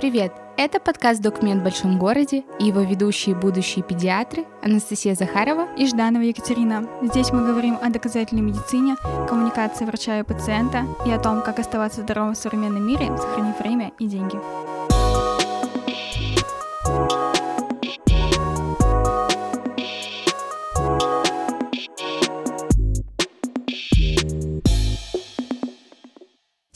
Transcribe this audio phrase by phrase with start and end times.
[0.00, 0.32] Привет!
[0.56, 6.22] Это подкаст «Документ в большом городе» и его ведущие будущие педиатры Анастасия Захарова и Жданова
[6.22, 6.88] Екатерина.
[7.02, 8.96] Здесь мы говорим о доказательной медицине,
[9.28, 13.92] коммуникации врача и пациента и о том, как оставаться здоровым в современном мире, сохранив время
[13.98, 14.38] и деньги.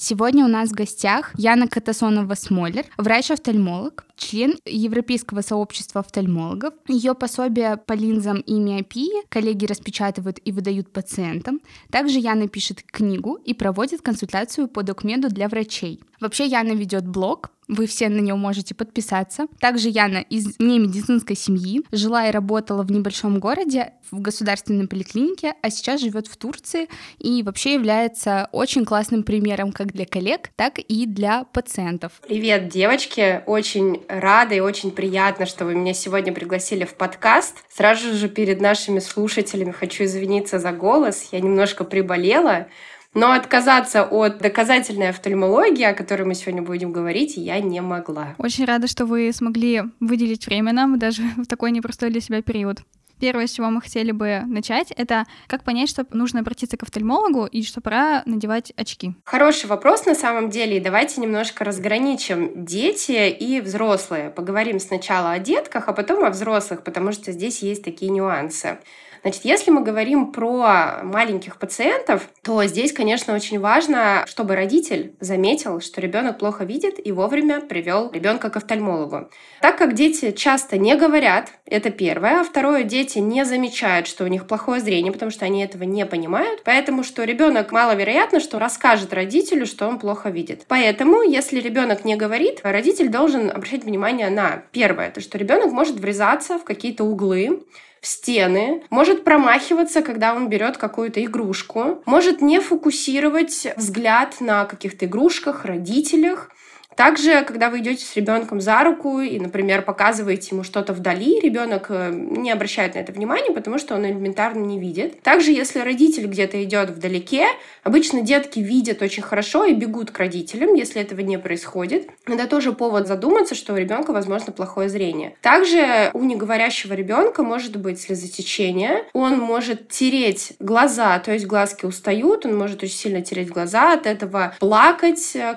[0.07, 6.75] Сегодня у нас в гостях Яна Катасонова-Смолер, врач-офтальмолог, член Европейского сообщества офтальмологов.
[6.89, 11.61] Ее пособие по линзам и миопии коллеги распечатывают и выдают пациентам.
[11.91, 16.01] Также Яна пишет книгу и проводит консультацию по документу для врачей.
[16.21, 19.47] Вообще Яна ведет блог, вы все на него можете подписаться.
[19.59, 25.71] Также Яна из немедицинской семьи, жила и работала в небольшом городе, в государственной поликлинике, а
[25.71, 26.89] сейчас живет в Турции
[27.19, 32.13] и вообще является очень классным примером как для коллег, так и для пациентов.
[32.27, 33.43] Привет, девочки!
[33.47, 37.65] Очень рада и очень приятно, что вы меня сегодня пригласили в подкаст.
[37.69, 41.29] Сразу же перед нашими слушателями хочу извиниться за голос.
[41.33, 42.69] Я немножко приболела.
[43.15, 48.35] Но отказаться от доказательной офтальмологии, о которой мы сегодня будем говорить, я не могла.
[48.39, 52.81] Очень рада, что вы смогли выделить время нам даже в такой непростой для себя период.
[53.21, 57.47] Первое, с чего мы хотели бы начать, это как понять, что нужно обратиться к офтальмологу
[57.47, 59.15] и что пора надевать очки.
[59.25, 60.81] Хороший вопрос на самом деле.
[60.81, 64.31] Давайте немножко разграничим дети и взрослые.
[64.31, 68.79] Поговорим сначала о детках, а потом о взрослых, потому что здесь есть такие нюансы.
[69.25, 75.81] Значит, если мы говорим про маленьких пациентов, то здесь, конечно, очень важно, чтобы родитель заметил,
[75.81, 79.31] что ребенок плохо видит и вовремя привел ребенка к офтальмологу.
[79.63, 84.27] Так как дети часто не говорят, это первое, а второе, дети не замечают, что у
[84.27, 89.15] них плохое зрение, потому что они этого не понимают, поэтому что ребенок маловероятно, что расскажет
[89.15, 90.67] родителю, что он плохо видит.
[90.69, 95.97] Поэтому, если ребенок не говорит, родитель должен обращать внимание на первое, то что ребенок может
[95.97, 97.65] врезаться в какие-то углы,
[98.05, 105.07] в стены, может промахиваться, когда он берет какую-то игрушку, может не фокусировать взгляд на каких-то
[105.07, 106.51] игрушках, родителях,
[106.97, 111.87] также, когда вы идете с ребенком за руку и, например, показываете ему что-то вдали, ребенок
[111.89, 115.23] э, не обращает на это внимания, потому что он элементарно не видит.
[115.23, 117.47] Также, если родитель где-то идет вдалеке,
[117.83, 122.09] обычно детки видят очень хорошо и бегут к родителям, если этого не происходит.
[122.27, 125.35] Это тоже повод задуматься, что у ребенка, возможно, плохое зрение.
[125.41, 132.47] Также у неговорящего ребенка может быть слезотечение, он может тереть глаза, то есть глазки устают,
[132.47, 135.55] он может очень сильно тереть глаза, от этого плакать, э,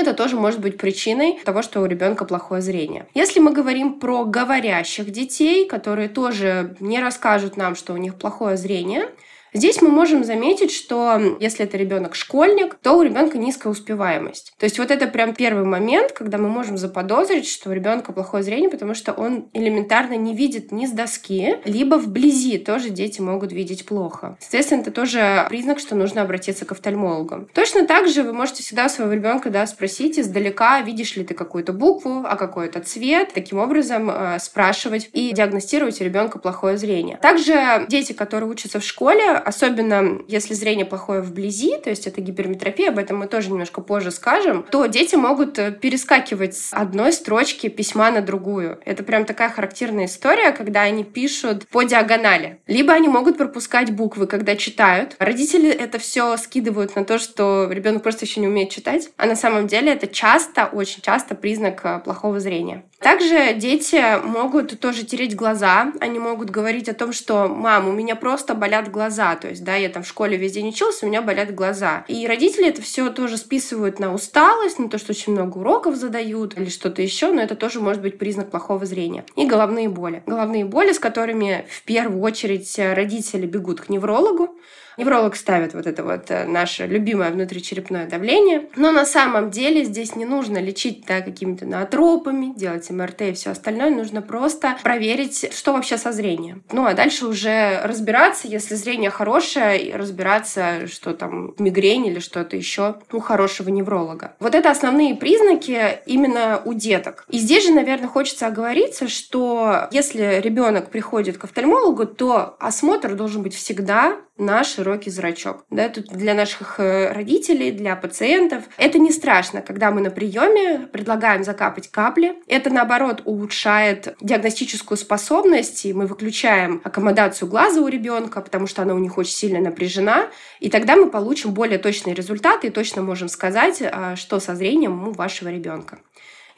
[0.00, 3.06] капризничать это тоже может быть причиной того, что у ребенка плохое зрение.
[3.14, 8.56] Если мы говорим про говорящих детей, которые тоже не расскажут нам, что у них плохое
[8.56, 9.08] зрение,
[9.52, 14.52] Здесь мы можем заметить, что если это ребенок школьник, то у ребенка низкая успеваемость.
[14.58, 18.42] То есть вот это прям первый момент, когда мы можем заподозрить, что у ребенка плохое
[18.42, 23.52] зрение, потому что он элементарно не видит ни с доски, либо вблизи тоже дети могут
[23.52, 24.36] видеть плохо.
[24.40, 27.48] Соответственно, это тоже признак, что нужно обратиться к офтальмологу.
[27.54, 31.72] Точно так же вы можете всегда своего ребенка да, спросить издалека, видишь ли ты какую-то
[31.72, 37.18] букву, а какой-то цвет, таким образом э, спрашивать и диагностировать у ребенка плохое зрение.
[37.20, 42.90] Также дети, которые учатся в школе, особенно если зрение плохое вблизи, то есть это гиперметропия,
[42.90, 47.68] об этом мы тоже немножко позже скажем, то дети могут э, перескакивать с одной строчки
[47.68, 48.78] письма на другую.
[48.84, 52.60] Это прям такая характерная история, когда они пишут по диагонали.
[52.66, 55.16] Либо они могут пропускать буквы, когда читают.
[55.18, 59.36] Родители это все скидывают на то, что ребенок просто еще не умеет читать, а на
[59.36, 62.84] самом деле это часто, очень часто признак э, плохого зрения.
[63.00, 68.14] Также дети могут тоже тереть глаза, они могут говорить о том, что «мам, у меня
[68.14, 71.22] просто болят глаза», то есть, да, я там в школе весь день учился, у меня
[71.22, 72.04] болят глаза.
[72.08, 76.56] И родители это все тоже списывают на усталость, на то, что очень много уроков задают
[76.58, 79.24] или что-то еще, но это тоже может быть признак плохого зрения.
[79.36, 80.22] И головные боли.
[80.26, 84.56] Головные боли, с которыми в первую очередь родители бегут к неврологу,
[84.96, 88.68] Невролог ставит вот это вот э, наше любимое внутричерепное давление.
[88.76, 93.50] Но на самом деле здесь не нужно лечить да, какими-то наотропами, делать МРТ и все
[93.50, 93.90] остальное.
[93.90, 96.62] Нужно просто проверить, что вообще со зрением.
[96.72, 102.96] Ну а дальше уже разбираться, если зрение хорошее, разбираться, что там мигрень или что-то еще
[103.12, 104.34] у хорошего невролога.
[104.40, 107.24] Вот это основные признаки именно у деток.
[107.28, 113.42] И здесь же, наверное, хочется оговориться, что если ребенок приходит к офтальмологу, то осмотр должен
[113.42, 115.64] быть всегда на широкий зрачок.
[115.70, 120.88] Да, тут для наших э, родителей, для пациентов это не страшно, когда мы на приеме
[120.92, 122.34] предлагаем закапать капли.
[122.46, 128.94] Это, наоборот, улучшает диагностическую способность, и мы выключаем аккомодацию глаза у ребенка, потому что она
[128.94, 130.28] у них очень сильно напряжена,
[130.60, 135.08] и тогда мы получим более точные результаты и точно можем сказать, а, что со зрением
[135.08, 135.98] у вашего ребенка.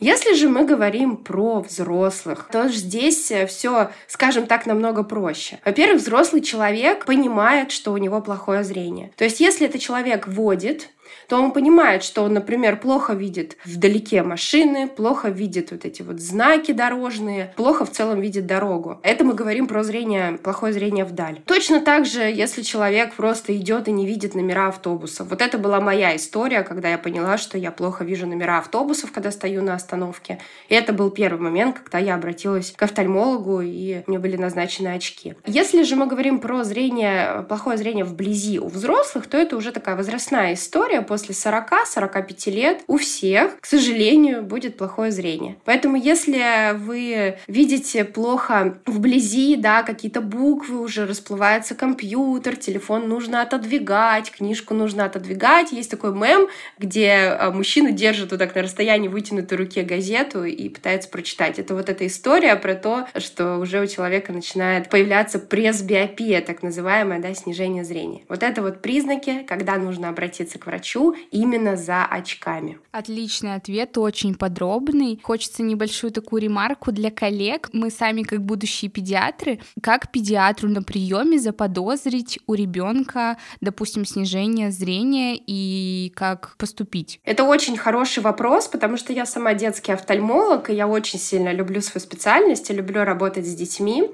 [0.03, 5.61] Если же мы говорим про взрослых, то здесь э, все, скажем так, намного проще.
[5.65, 9.13] Во-первых, взрослый человек понимает, что у него плохое зрение.
[9.17, 10.89] То есть, если это человек водит,
[11.33, 16.21] то он понимает, что он, например, плохо видит вдалеке машины, плохо видит вот эти вот
[16.21, 19.01] знаки дорожные, плохо в целом видит дорогу.
[19.03, 21.41] Это мы говорим про зрение, плохое зрение вдаль.
[21.47, 25.31] Точно так же, если человек просто идет и не видит номера автобусов.
[25.31, 29.31] Вот это была моя история, когда я поняла, что я плохо вижу номера автобусов, когда
[29.31, 30.39] стою на остановке.
[30.69, 35.35] И это был первый момент, когда я обратилась к офтальмологу, и мне были назначены очки.
[35.47, 39.97] Если же мы говорим про зрение, плохое зрение вблизи у взрослых, то это уже такая
[39.97, 45.57] возрастная история, после 40-45 лет у всех, к сожалению, будет плохое зрение.
[45.65, 54.31] Поэтому если вы видите плохо вблизи, да, какие-то буквы, уже расплывается компьютер, телефон нужно отодвигать,
[54.31, 55.73] книжку нужно отодвигать.
[55.73, 56.49] Есть такой мем,
[56.79, 61.59] где а, мужчина держит вот так на расстоянии вытянутой руке газету и пытается прочитать.
[61.59, 67.21] Это вот эта история про то, что уже у человека начинает появляться пресбиопия, так называемое,
[67.21, 68.23] да, снижение зрения.
[68.29, 72.79] Вот это вот признаки, когда нужно обратиться к врачу, именно за очками.
[72.91, 75.21] Отличный ответ, очень подробный.
[75.23, 77.71] Хочется небольшую такую ремарку для коллег.
[77.73, 85.39] Мы сами, как будущие педиатры, как педиатру на приеме заподозрить у ребенка, допустим, снижение зрения
[85.47, 87.21] и как поступить?
[87.25, 91.81] Это очень хороший вопрос, потому что я сама детский офтальмолог, и я очень сильно люблю
[91.81, 94.11] свою специальность и люблю работать с детьми.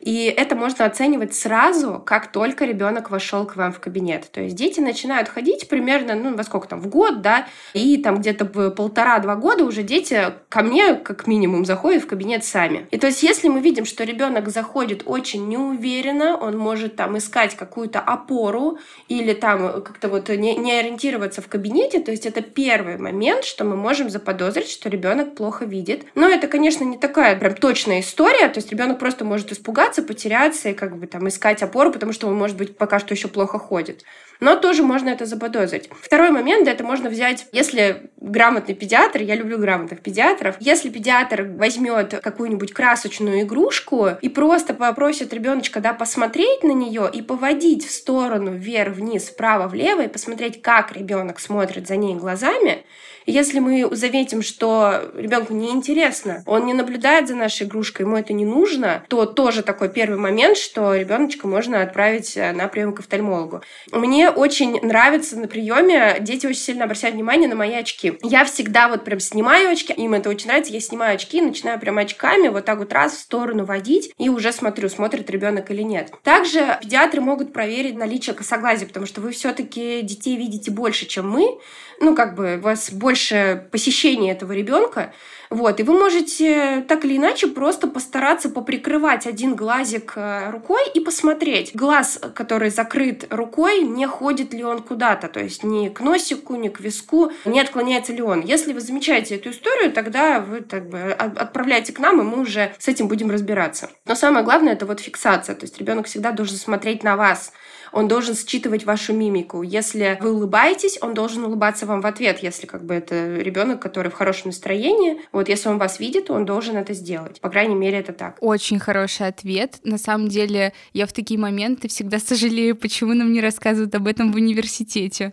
[0.00, 4.30] И это можно оценивать сразу, как только ребенок вошел к вам в кабинет.
[4.30, 8.18] То есть дети начинают ходить примерно, ну, во сколько там, в год, да, и там
[8.18, 12.86] где-то в полтора-два года уже дети ко мне как минимум заходят в кабинет сами.
[12.90, 17.56] И то есть если мы видим, что ребенок заходит очень неуверенно, он может там искать
[17.56, 18.78] какую-то опору
[19.08, 23.64] или там как-то вот не, не ориентироваться в кабинете, то есть это первый момент, что
[23.64, 26.06] мы можем заподозрить, что ребенок плохо видит.
[26.14, 30.02] Но это, конечно, не такая прям точная история, то есть ребенок просто может испугаться, испугаться,
[30.02, 33.28] потеряться и как бы там искать опору, потому что он, может быть, пока что еще
[33.28, 34.04] плохо ходит.
[34.40, 35.90] Но тоже можно это заподозрить.
[36.00, 42.20] Второй момент, это можно взять, если грамотный педиатр, я люблю грамотных педиатров, если педиатр возьмет
[42.22, 48.52] какую-нибудь красочную игрушку и просто попросит ребеночка, да, посмотреть на нее и поводить в сторону
[48.52, 52.84] вверх, вниз, вправо, влево и посмотреть, как ребенок смотрит за ней глазами,
[53.28, 58.46] если мы заметим, что ребенку неинтересно, он не наблюдает за нашей игрушкой, ему это не
[58.46, 63.60] нужно, то тоже такой первый момент, что ребеночка можно отправить э, на прием к офтальмологу.
[63.92, 68.18] Мне очень нравится на приеме, дети очень сильно обращают внимание на мои очки.
[68.22, 71.98] Я всегда вот прям снимаю очки, им это очень нравится, я снимаю очки, начинаю прям
[71.98, 76.12] очками вот так вот раз в сторону водить и уже смотрю, смотрит ребенок или нет.
[76.22, 81.58] Также педиатры могут проверить наличие косоглазия, потому что вы все-таки детей видите больше, чем мы,
[82.00, 85.12] ну, как бы у вас больше посещения этого ребенка,
[85.50, 91.00] вот, и вы можете так или иначе просто постараться поприкрывать один глазик э, рукой и
[91.00, 91.74] посмотреть.
[91.74, 96.68] Глаз, который закрыт рукой, не ходит ли он куда-то, то есть ни к носику, ни
[96.68, 98.42] к виску, не отклоняется ли он.
[98.42, 102.74] Если вы замечаете эту историю, тогда вы так бы отправляете к нам, и мы уже
[102.78, 103.88] с этим будем разбираться.
[104.04, 107.52] Но самое главное это вот фиксация, то есть ребенок всегда должен смотреть на вас,
[107.92, 109.62] он должен считывать вашу мимику.
[109.62, 114.10] Если вы улыбаетесь, он должен улыбаться вам в ответ, если как бы это ребенок, который
[114.10, 115.20] в хорошем настроении.
[115.32, 117.40] Вот если он вас видит, он должен это сделать.
[117.40, 118.36] По крайней мере, это так.
[118.40, 119.78] Очень хороший ответ.
[119.84, 124.32] На самом деле, я в такие моменты всегда сожалею, почему нам не рассказывают об этом
[124.32, 125.32] в университете.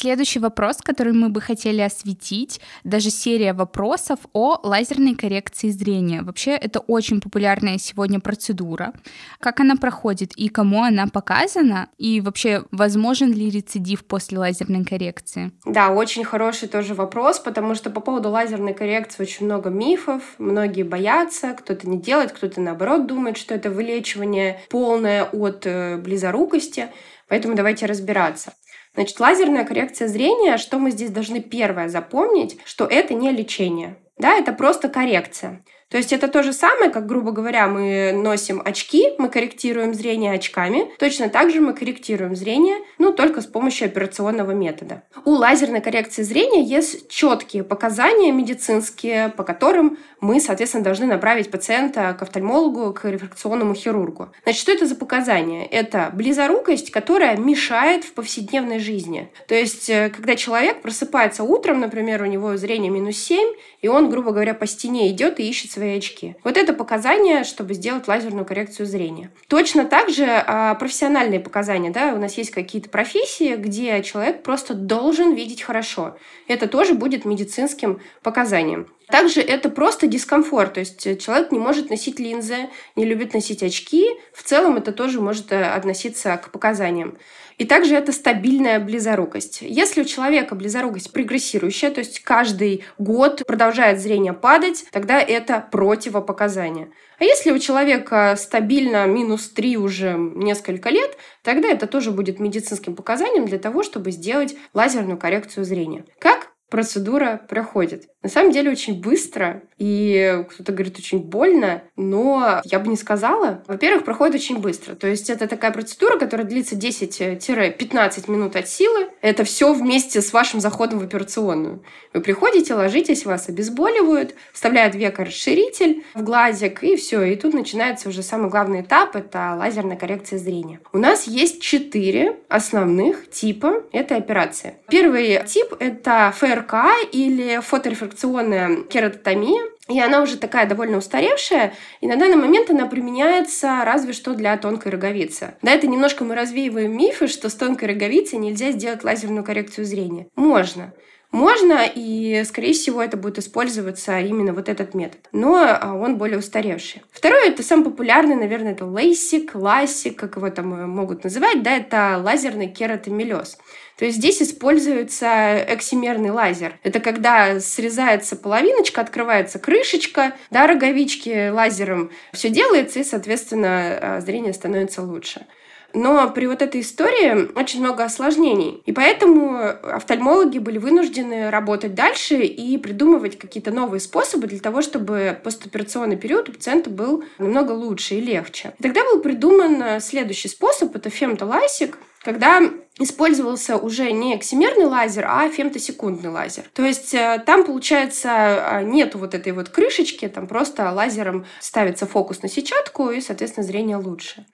[0.00, 6.22] Следующий вопрос, который мы бы хотели осветить, даже серия вопросов о лазерной коррекции зрения.
[6.22, 8.92] Вообще, это очень популярная сегодня процедура.
[9.40, 11.88] Как она проходит и кому она показана?
[11.98, 15.50] И вообще, возможен ли рецидив после лазерной коррекции?
[15.64, 20.22] Да, очень хороший тоже вопрос, потому что по поводу лазерной коррекции очень много мифов.
[20.38, 26.86] Многие боятся, кто-то не делает, кто-то наоборот думает, что это вылечивание полное от э, близорукости.
[27.28, 28.52] Поэтому давайте разбираться.
[28.98, 33.96] Значит, лазерная коррекция зрения, что мы здесь должны первое запомнить, что это не лечение.
[34.16, 35.62] Да, это просто коррекция.
[35.90, 40.32] То есть это то же самое, как, грубо говоря, мы носим очки, мы корректируем зрение
[40.32, 40.90] очками.
[40.98, 45.02] Точно так же мы корректируем зрение, ну, только с помощью операционного метода.
[45.24, 52.14] У лазерной коррекции зрения есть четкие показания медицинские, по которым мы, соответственно, должны направить пациента
[52.18, 54.28] к офтальмологу, к рефракционному хирургу.
[54.42, 55.64] Значит, что это за показания?
[55.64, 59.30] Это близорукость, которая мешает в повседневной жизни.
[59.46, 63.48] То есть, э, когда человек просыпается утром, например, у него зрение минус 7,
[63.80, 66.34] и он, грубо говоря, по стене идет и ищет свои очки.
[66.44, 69.30] Вот это показания, чтобы сделать лазерную коррекцию зрения.
[69.46, 71.90] Точно так же а, профессиональные показания.
[71.90, 72.14] Да?
[72.14, 76.16] У нас есть какие-то профессии, где человек просто должен видеть хорошо.
[76.48, 78.88] Это тоже будет медицинским показанием.
[79.10, 84.06] Также это просто дискомфорт, то есть человек не может носить линзы, не любит носить очки.
[84.34, 87.18] В целом это тоже может э, относиться к показаниям.
[87.58, 89.62] И также это стабильная близорукость.
[89.62, 96.92] Если у человека близорукость прогрессирующая, то есть каждый год продолжает зрение падать, тогда это противопоказание.
[97.18, 102.94] А если у человека стабильно минус 3 уже несколько лет, тогда это тоже будет медицинским
[102.94, 106.04] показанием для того, чтобы сделать лазерную коррекцию зрения.
[106.20, 106.37] Как
[106.68, 108.08] процедура проходит?
[108.22, 113.62] На самом деле очень быстро, и кто-то говорит очень больно, но я бы не сказала.
[113.68, 114.96] Во-первых, проходит очень быстро.
[114.96, 119.08] То есть это такая процедура, которая длится 10-15 минут от силы.
[119.22, 121.84] Это все вместе с вашим заходом в операционную.
[122.12, 127.22] Вы приходите, ложитесь, вас обезболивают, вставляют векорасширитель в глазик, и все.
[127.22, 130.80] И тут начинается уже самый главный этап, это лазерная коррекция зрения.
[130.92, 134.74] У нас есть четыре основных типа этой операции.
[134.88, 136.74] Первый тип— это ФРК
[137.12, 142.86] или фоторефракционная рефракционная кератотомия, и она уже такая довольно устаревшая, и на данный момент она
[142.86, 145.54] применяется разве что для тонкой роговицы.
[145.62, 150.26] Да, это немножко мы развеиваем мифы, что с тонкой роговицей нельзя сделать лазерную коррекцию зрения.
[150.36, 150.92] Можно.
[151.30, 155.20] Можно, и, скорее всего, это будет использоваться именно вот этот метод.
[155.32, 157.02] Но а, он более устаревший.
[157.12, 161.76] Второе, это самый популярный, наверное, это лейсик, ласик, как его там э, могут называть, да,
[161.76, 163.58] это лазерный кератомелез.
[163.98, 166.78] То есть здесь используется эксимерный лазер.
[166.82, 172.10] Это когда срезается половиночка, открывается крышечка, да, роговички лазером.
[172.32, 175.46] Все делается, и, соответственно, э, зрение становится лучше.
[175.94, 178.82] Но при вот этой истории очень много осложнений.
[178.84, 185.38] И поэтому офтальмологи были вынуждены работать дальше и придумывать какие-то новые способы для того, чтобы
[185.42, 188.74] постоперационный период у пациента был намного лучше и легче.
[188.78, 192.60] И тогда был придуман следующий способ, это фемтоласик, когда
[192.98, 196.64] использовался уже не эксимерный лазер, а фемтосекундный лазер.
[196.74, 202.06] То есть э, там, получается, а, нету вот этой вот крышечки, там просто лазером ставится
[202.06, 204.44] фокус на сетчатку, и, соответственно, зрение лучше.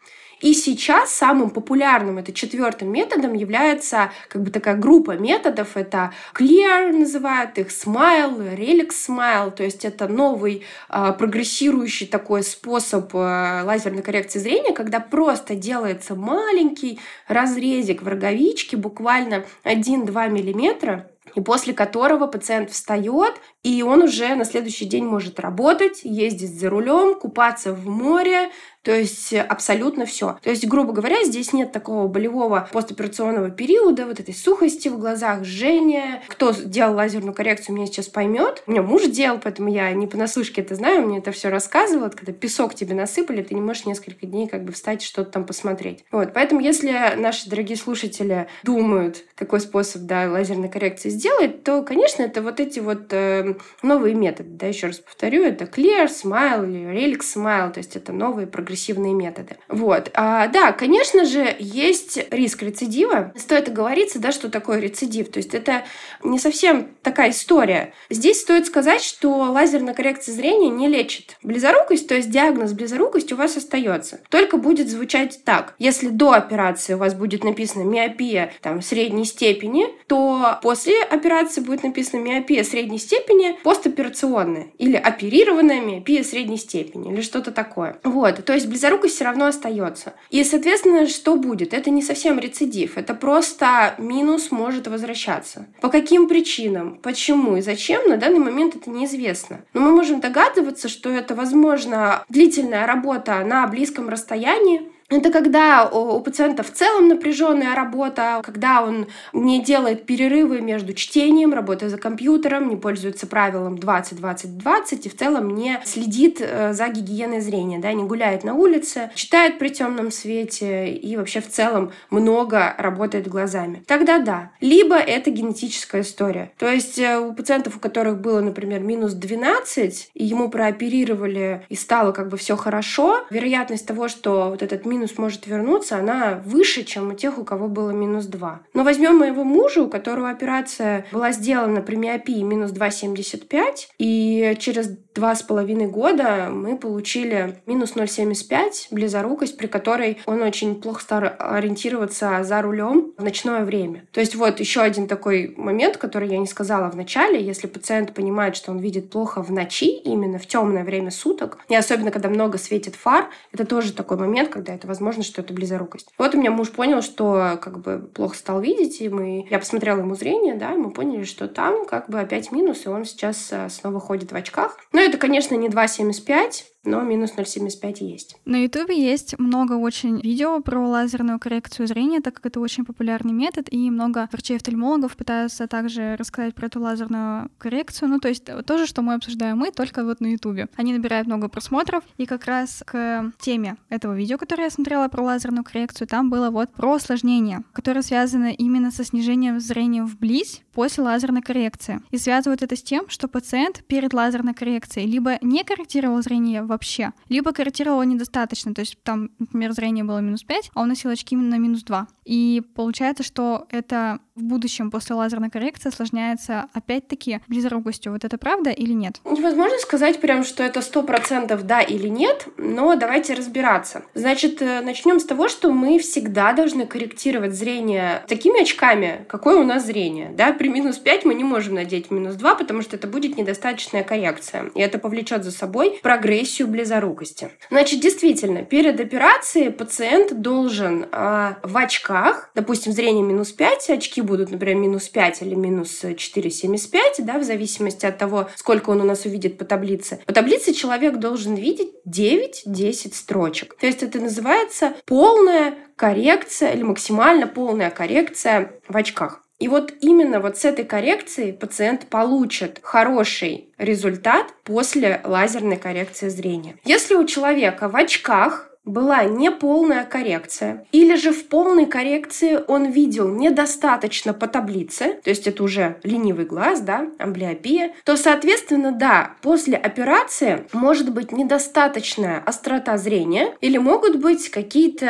[0.45, 5.75] И сейчас самым популярным, это четвертым методом, является как бы такая группа методов.
[5.75, 9.53] Это Clear называют их, Smile, Relix Smile.
[9.53, 16.15] То есть это новый э, прогрессирующий такой способ э, лазерной коррекции зрения, когда просто делается
[16.15, 24.35] маленький разрезик в роговичке, буквально 1-2 миллиметра, и после которого пациент встает, и он уже
[24.35, 28.51] на следующий день может работать, ездить за рулем, купаться в море,
[28.85, 30.39] то есть абсолютно все.
[30.43, 35.45] То есть, грубо говоря, здесь нет такого болевого постоперационного периода, вот этой сухости в глазах,
[35.45, 36.23] жжения.
[36.29, 38.63] Кто делал лазерную коррекцию, меня сейчас поймет.
[38.67, 42.11] У меня муж делал, поэтому я не понаслышке это знаю, мне это все рассказывал.
[42.11, 46.05] Когда песок тебе насыпали, ты не можешь несколько дней как бы встать что-то там посмотреть.
[46.11, 52.23] Вот, поэтому если наши дорогие слушатели думают, какой способ да, лазерной коррекции сделать, то, конечно,
[52.23, 54.51] это вот эти вот э, новые методы.
[54.51, 58.74] Да, еще раз повторю, это Clear, Smile или Relic Smile, то есть это новые программы
[58.75, 59.57] агрессивные методы.
[59.69, 60.11] Вот.
[60.15, 63.33] А, да, конечно же, есть риск рецидива.
[63.37, 65.31] Стоит оговориться, да, что такое рецидив.
[65.31, 65.85] То есть это
[66.25, 67.95] не совсем такая история.
[68.11, 73.37] Здесь стоит сказать, что лазерная коррекция зрения не лечит близорукость, то есть диагноз близорукость у
[73.37, 74.21] вас остается.
[74.29, 75.75] Только будет звучать так.
[75.79, 81.85] Если до операции у вас будет написано миопия там, средней степени, то после операции будет
[81.85, 87.99] написано миопия средней степени постоперационная или оперированная миопия средней степени или что-то такое.
[88.03, 88.45] Вот.
[88.45, 90.15] То есть есть близорукость все равно остается.
[90.31, 91.75] И, соответственно, что будет?
[91.75, 95.67] Это не совсем рецидив, это просто минус может возвращаться.
[95.81, 99.61] По каким причинам, почему и зачем, на данный момент это неизвестно.
[99.75, 106.21] Но мы можем догадываться, что это, возможно, длительная работа на близком расстоянии, Это когда у
[106.21, 112.69] пациента в целом напряженная работа, когда он не делает перерывы между чтением, работой за компьютером,
[112.69, 118.05] не пользуется правилом 20-20-20 и в целом не следит э, за гигиеной зрения, да, не
[118.05, 123.83] гуляет на улице, читает при темном свете и вообще в целом много работает глазами.
[123.87, 124.51] Тогда да.
[124.61, 126.51] Либо это генетическая история.
[126.59, 131.77] То есть э, у пациентов, у которых было, например, минус 12, и ему прооперировали и
[131.77, 136.85] стало как бы все хорошо, вероятность того, что вот этот минус может вернуться, она выше,
[136.85, 138.61] чем у тех, у кого было минус 2.
[138.75, 144.89] Но возьмем моего мужа, у которого операция была сделана при миопии минус 2,75, и через
[145.15, 151.23] два с половиной года мы получили минус 0,75, близорукость, при которой он очень плохо стал
[151.39, 154.07] ориентироваться за рулем в ночное время.
[154.13, 157.45] То есть вот еще один такой момент, который я не сказала в начале.
[157.45, 161.75] Если пациент понимает, что он видит плохо в ночи, именно в темное время суток, и
[161.75, 166.09] особенно когда много светит фар, это тоже такой момент, когда это возможно, что это близорукость.
[166.19, 169.47] Вот у меня муж понял, что как бы плохо стал видеть, и мы...
[169.51, 172.89] я посмотрела ему зрение, да, и мы поняли, что там как бы опять минус, и
[172.89, 174.77] он сейчас э, снова ходит в очках.
[174.93, 178.37] Но это, конечно, не 2,75, но минус 0,75 есть.
[178.45, 183.33] На Ютубе есть много очень видео про лазерную коррекцию зрения, так как это очень популярный
[183.33, 188.09] метод, и много врачей-офтальмологов пытаются также рассказать про эту лазерную коррекцию.
[188.09, 190.69] Ну, то есть то же, что мы обсуждаем мы, только вот на Ютубе.
[190.77, 195.23] Они набирают много просмотров, и как раз к теме этого видео, которое я смотрела про
[195.23, 201.05] лазерную коррекцию, там было вот про осложнения, которые связаны именно со снижением зрения вблизь после
[201.05, 202.01] лазерной коррекции.
[202.11, 206.73] И связывают это с тем, что пациент перед лазерной коррекцией либо не корректировал зрение в
[206.75, 207.13] вообще.
[207.29, 211.35] Либо корректировала недостаточно, то есть там, например, зрение было минус 5, а он носил очки
[211.35, 212.07] именно минус 2.
[212.25, 218.13] И получается, что это в будущем после лазерной коррекции осложняется опять-таки близорукостью.
[218.13, 219.21] Вот это правда или нет?
[219.25, 224.03] Невозможно сказать прям, что это сто процентов да или нет, но давайте разбираться.
[224.15, 229.65] Значит, э, начнем с того, что мы всегда должны корректировать зрение такими очками, какое у
[229.65, 230.33] нас зрение.
[230.37, 230.53] Да?
[230.53, 234.71] При минус 5 мы не можем надеть минус 2, потому что это будет недостаточная коррекция.
[234.75, 237.51] И это повлечет за собой прогрессию близорукости.
[237.71, 244.51] Значит, действительно, перед операцией пациент должен э, в очках, допустим, зрение минус 5, очки будут,
[244.51, 249.25] например, минус 5 или минус 4,75, да, в зависимости от того, сколько он у нас
[249.25, 250.21] увидит по таблице.
[250.27, 253.77] По таблице человек должен видеть 9-10 строчек.
[253.77, 259.44] То есть это называется полная коррекция или максимально полная коррекция в очках.
[259.65, 266.77] И вот именно вот с этой коррекцией пациент получит хороший результат после лазерной коррекции зрения.
[266.85, 273.29] Если у человека в очках была неполная коррекция, или же в полной коррекции он видел
[273.29, 279.77] недостаточно по таблице, то есть это уже ленивый глаз, да, амблиопия, то, соответственно, да, после
[279.77, 285.07] операции может быть недостаточная острота зрения или могут быть какие-то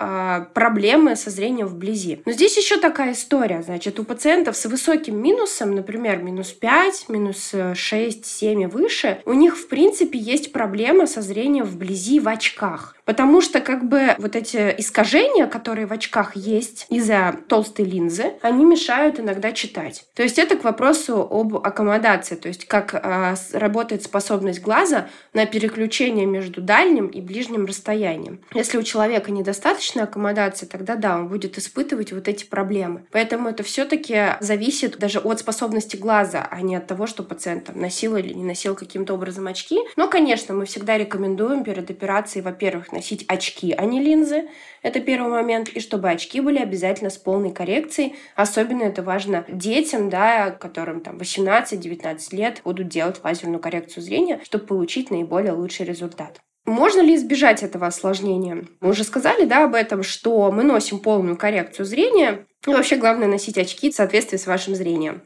[0.00, 2.22] э, проблемы со зрением вблизи.
[2.24, 7.54] Но здесь еще такая история, значит, у пациентов с высоким минусом, например, минус 5, минус
[7.74, 12.94] 6, 7 и выше, у них, в принципе, есть проблема со зрением вблизи в очках.
[13.18, 18.64] Потому что как бы вот эти искажения, которые в очках есть из-за толстой линзы, они
[18.64, 20.04] мешают иногда читать.
[20.14, 25.46] То есть это к вопросу об аккомодации, то есть как э, работает способность глаза на
[25.46, 28.40] переключение между дальним и ближним расстоянием.
[28.54, 33.04] Если у человека недостаточная аккомодация, тогда да, он будет испытывать вот эти проблемы.
[33.10, 37.80] Поэтому это все-таки зависит даже от способности глаза, а не от того, что пациент там,
[37.80, 39.80] носил или не носил каким-то образом очки.
[39.96, 44.48] Но, конечно, мы всегда рекомендуем перед операцией, во-первых, носить очки, а не линзы.
[44.82, 45.68] Это первый момент.
[45.70, 48.14] И чтобы очки были обязательно с полной коррекцией.
[48.36, 54.66] Особенно это важно детям, да, которым там 18-19 лет будут делать лазерную коррекцию зрения, чтобы
[54.66, 56.40] получить наиболее лучший результат.
[56.68, 58.66] Можно ли избежать этого осложнения?
[58.80, 62.46] Мы уже сказали да, об этом, что мы носим полную коррекцию зрения.
[62.66, 65.22] И вообще главное носить очки в соответствии с вашим зрением.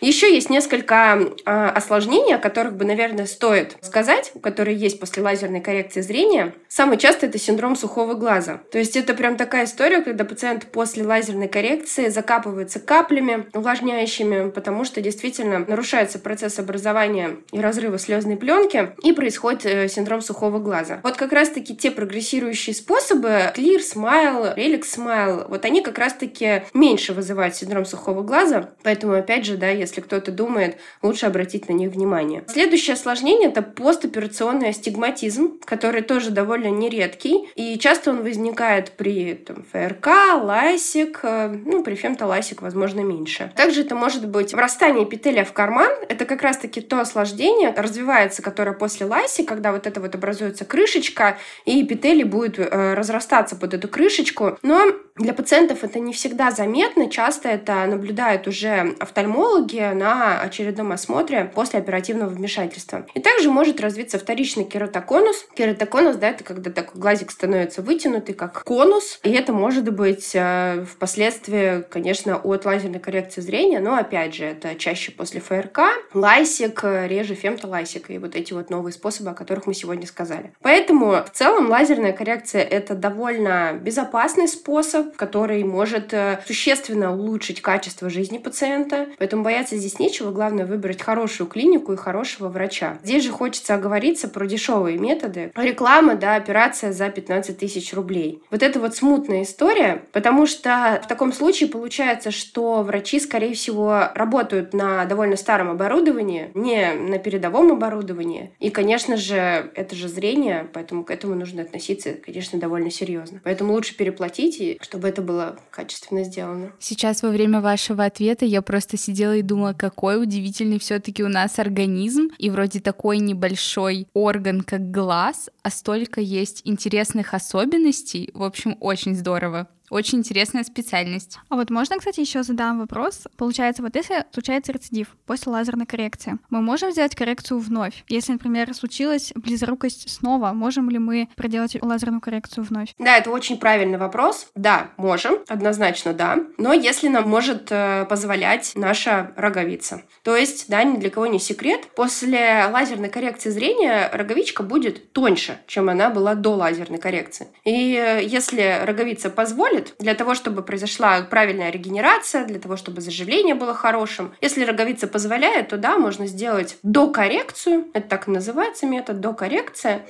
[0.00, 5.60] Еще есть несколько э, осложнений, о которых бы, наверное, стоит сказать, которые есть после лазерной
[5.60, 6.54] коррекции зрения.
[6.68, 8.60] Самый часто это синдром сухого глаза.
[8.70, 14.84] То есть это прям такая история, когда пациент после лазерной коррекции закапывается каплями увлажняющими, потому
[14.84, 21.00] что действительно нарушается процесс образования и разрыва слезной пленки, и происходит э, синдром сухого глаза.
[21.02, 27.14] Вот как раз-таки те прогрессирующие способы, Clear Smile, Relic Smile, вот они как раз-таки меньше
[27.14, 31.90] вызывают синдром сухого глаза, поэтому, опять же, да, если кто-то думает, лучше обратить на них
[31.90, 32.44] внимание.
[32.48, 39.64] Следующее осложнение– это постоперационный астигматизм, который тоже довольно нередкий, и часто он возникает при там,
[39.72, 40.08] ФРК,
[40.42, 43.52] лайсик, э, ну, при фемтолайсик, возможно, меньше.
[43.56, 45.90] Также это может быть врастание эпителия в карман.
[46.08, 51.38] Это как раз-таки то осложнение, развивается, которое после лайси, когда вот это вот образуется крышечка,
[51.64, 54.58] и эпителий будет э, разрастаться под эту крышечку.
[54.62, 57.08] Но для пациентов это не всегда заметно.
[57.08, 63.06] Часто это наблюдают уже офтальмологи на очередном осмотре после оперативного вмешательства.
[63.14, 65.46] И также может развиться вторичный кератоконус.
[65.54, 69.18] Кератоконус, да, это когда такой глазик становится вытянутый, как конус.
[69.22, 74.74] И это может быть э, впоследствии, конечно, от лазерной коррекции зрения, но опять же, это
[74.74, 75.80] чаще после ФРК,
[76.14, 80.52] лайсик, реже фемтолайсик и вот эти вот новые способы, о которых мы сегодня сказали.
[80.62, 88.10] Поэтому в целом лазерная коррекция это довольно безопасный способ, который может э, существенно улучшить качество
[88.10, 89.08] жизни пациента.
[89.18, 90.30] Поэтому бояться здесь нечего.
[90.30, 92.98] Главное выбрать хорошую клинику и хорошего врача.
[93.02, 95.50] Здесь же хочется оговориться про дешевые методы.
[95.56, 98.42] Реклама, да, операция за 15 тысяч рублей.
[98.50, 104.08] Вот это вот смутная история, потому что в таком случае получается, что врачи, скорее всего,
[104.14, 108.52] работают на довольно старом оборудовании, не на передовом оборудовании.
[108.60, 113.40] И, конечно же, это же зрение, поэтому к этому нужно относиться, конечно, довольно серьезно.
[113.42, 116.72] Поэтому лучше переплатить, чтобы это было качественно сделано.
[116.78, 121.58] Сейчас во время вашего ответа я просто сидела и думала, какой удивительный все-таки у нас
[121.58, 128.30] организм, и вроде такой небольшой орган, как глаз, а столько есть интересных особенностей.
[128.34, 129.68] В общем, очень здорово.
[129.90, 131.38] Очень интересная специальность.
[131.48, 133.24] А вот можно, кстати, еще задам вопрос.
[133.36, 138.04] Получается, вот если случается рецидив после лазерной коррекции, мы можем сделать коррекцию вновь?
[138.08, 142.94] Если, например, случилась близорукость снова, можем ли мы проделать лазерную коррекцию вновь?
[142.98, 144.48] Да, это очень правильный вопрос.
[144.54, 146.38] Да, можем, однозначно да.
[146.58, 150.02] Но если нам может э, позволять наша роговица.
[150.22, 155.58] То есть, да, ни для кого не секрет, после лазерной коррекции зрения роговичка будет тоньше,
[155.66, 157.48] чем она была до лазерной коррекции.
[157.64, 163.00] И э, если роговица позволит, позволит для того, чтобы произошла правильная регенерация, для того, чтобы
[163.00, 164.32] заживление было хорошим.
[164.40, 170.06] Если роговица позволяет, то да, можно сделать докоррекцию, это так и называется метод докоррекция,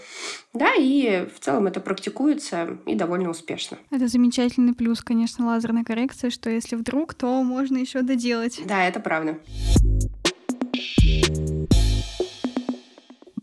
[0.52, 3.78] да, и в целом это практикуется и довольно успешно.
[3.90, 8.60] Это замечательный плюс, конечно, лазерной коррекции, что если вдруг, то можно еще доделать.
[8.66, 9.38] Да, это правда.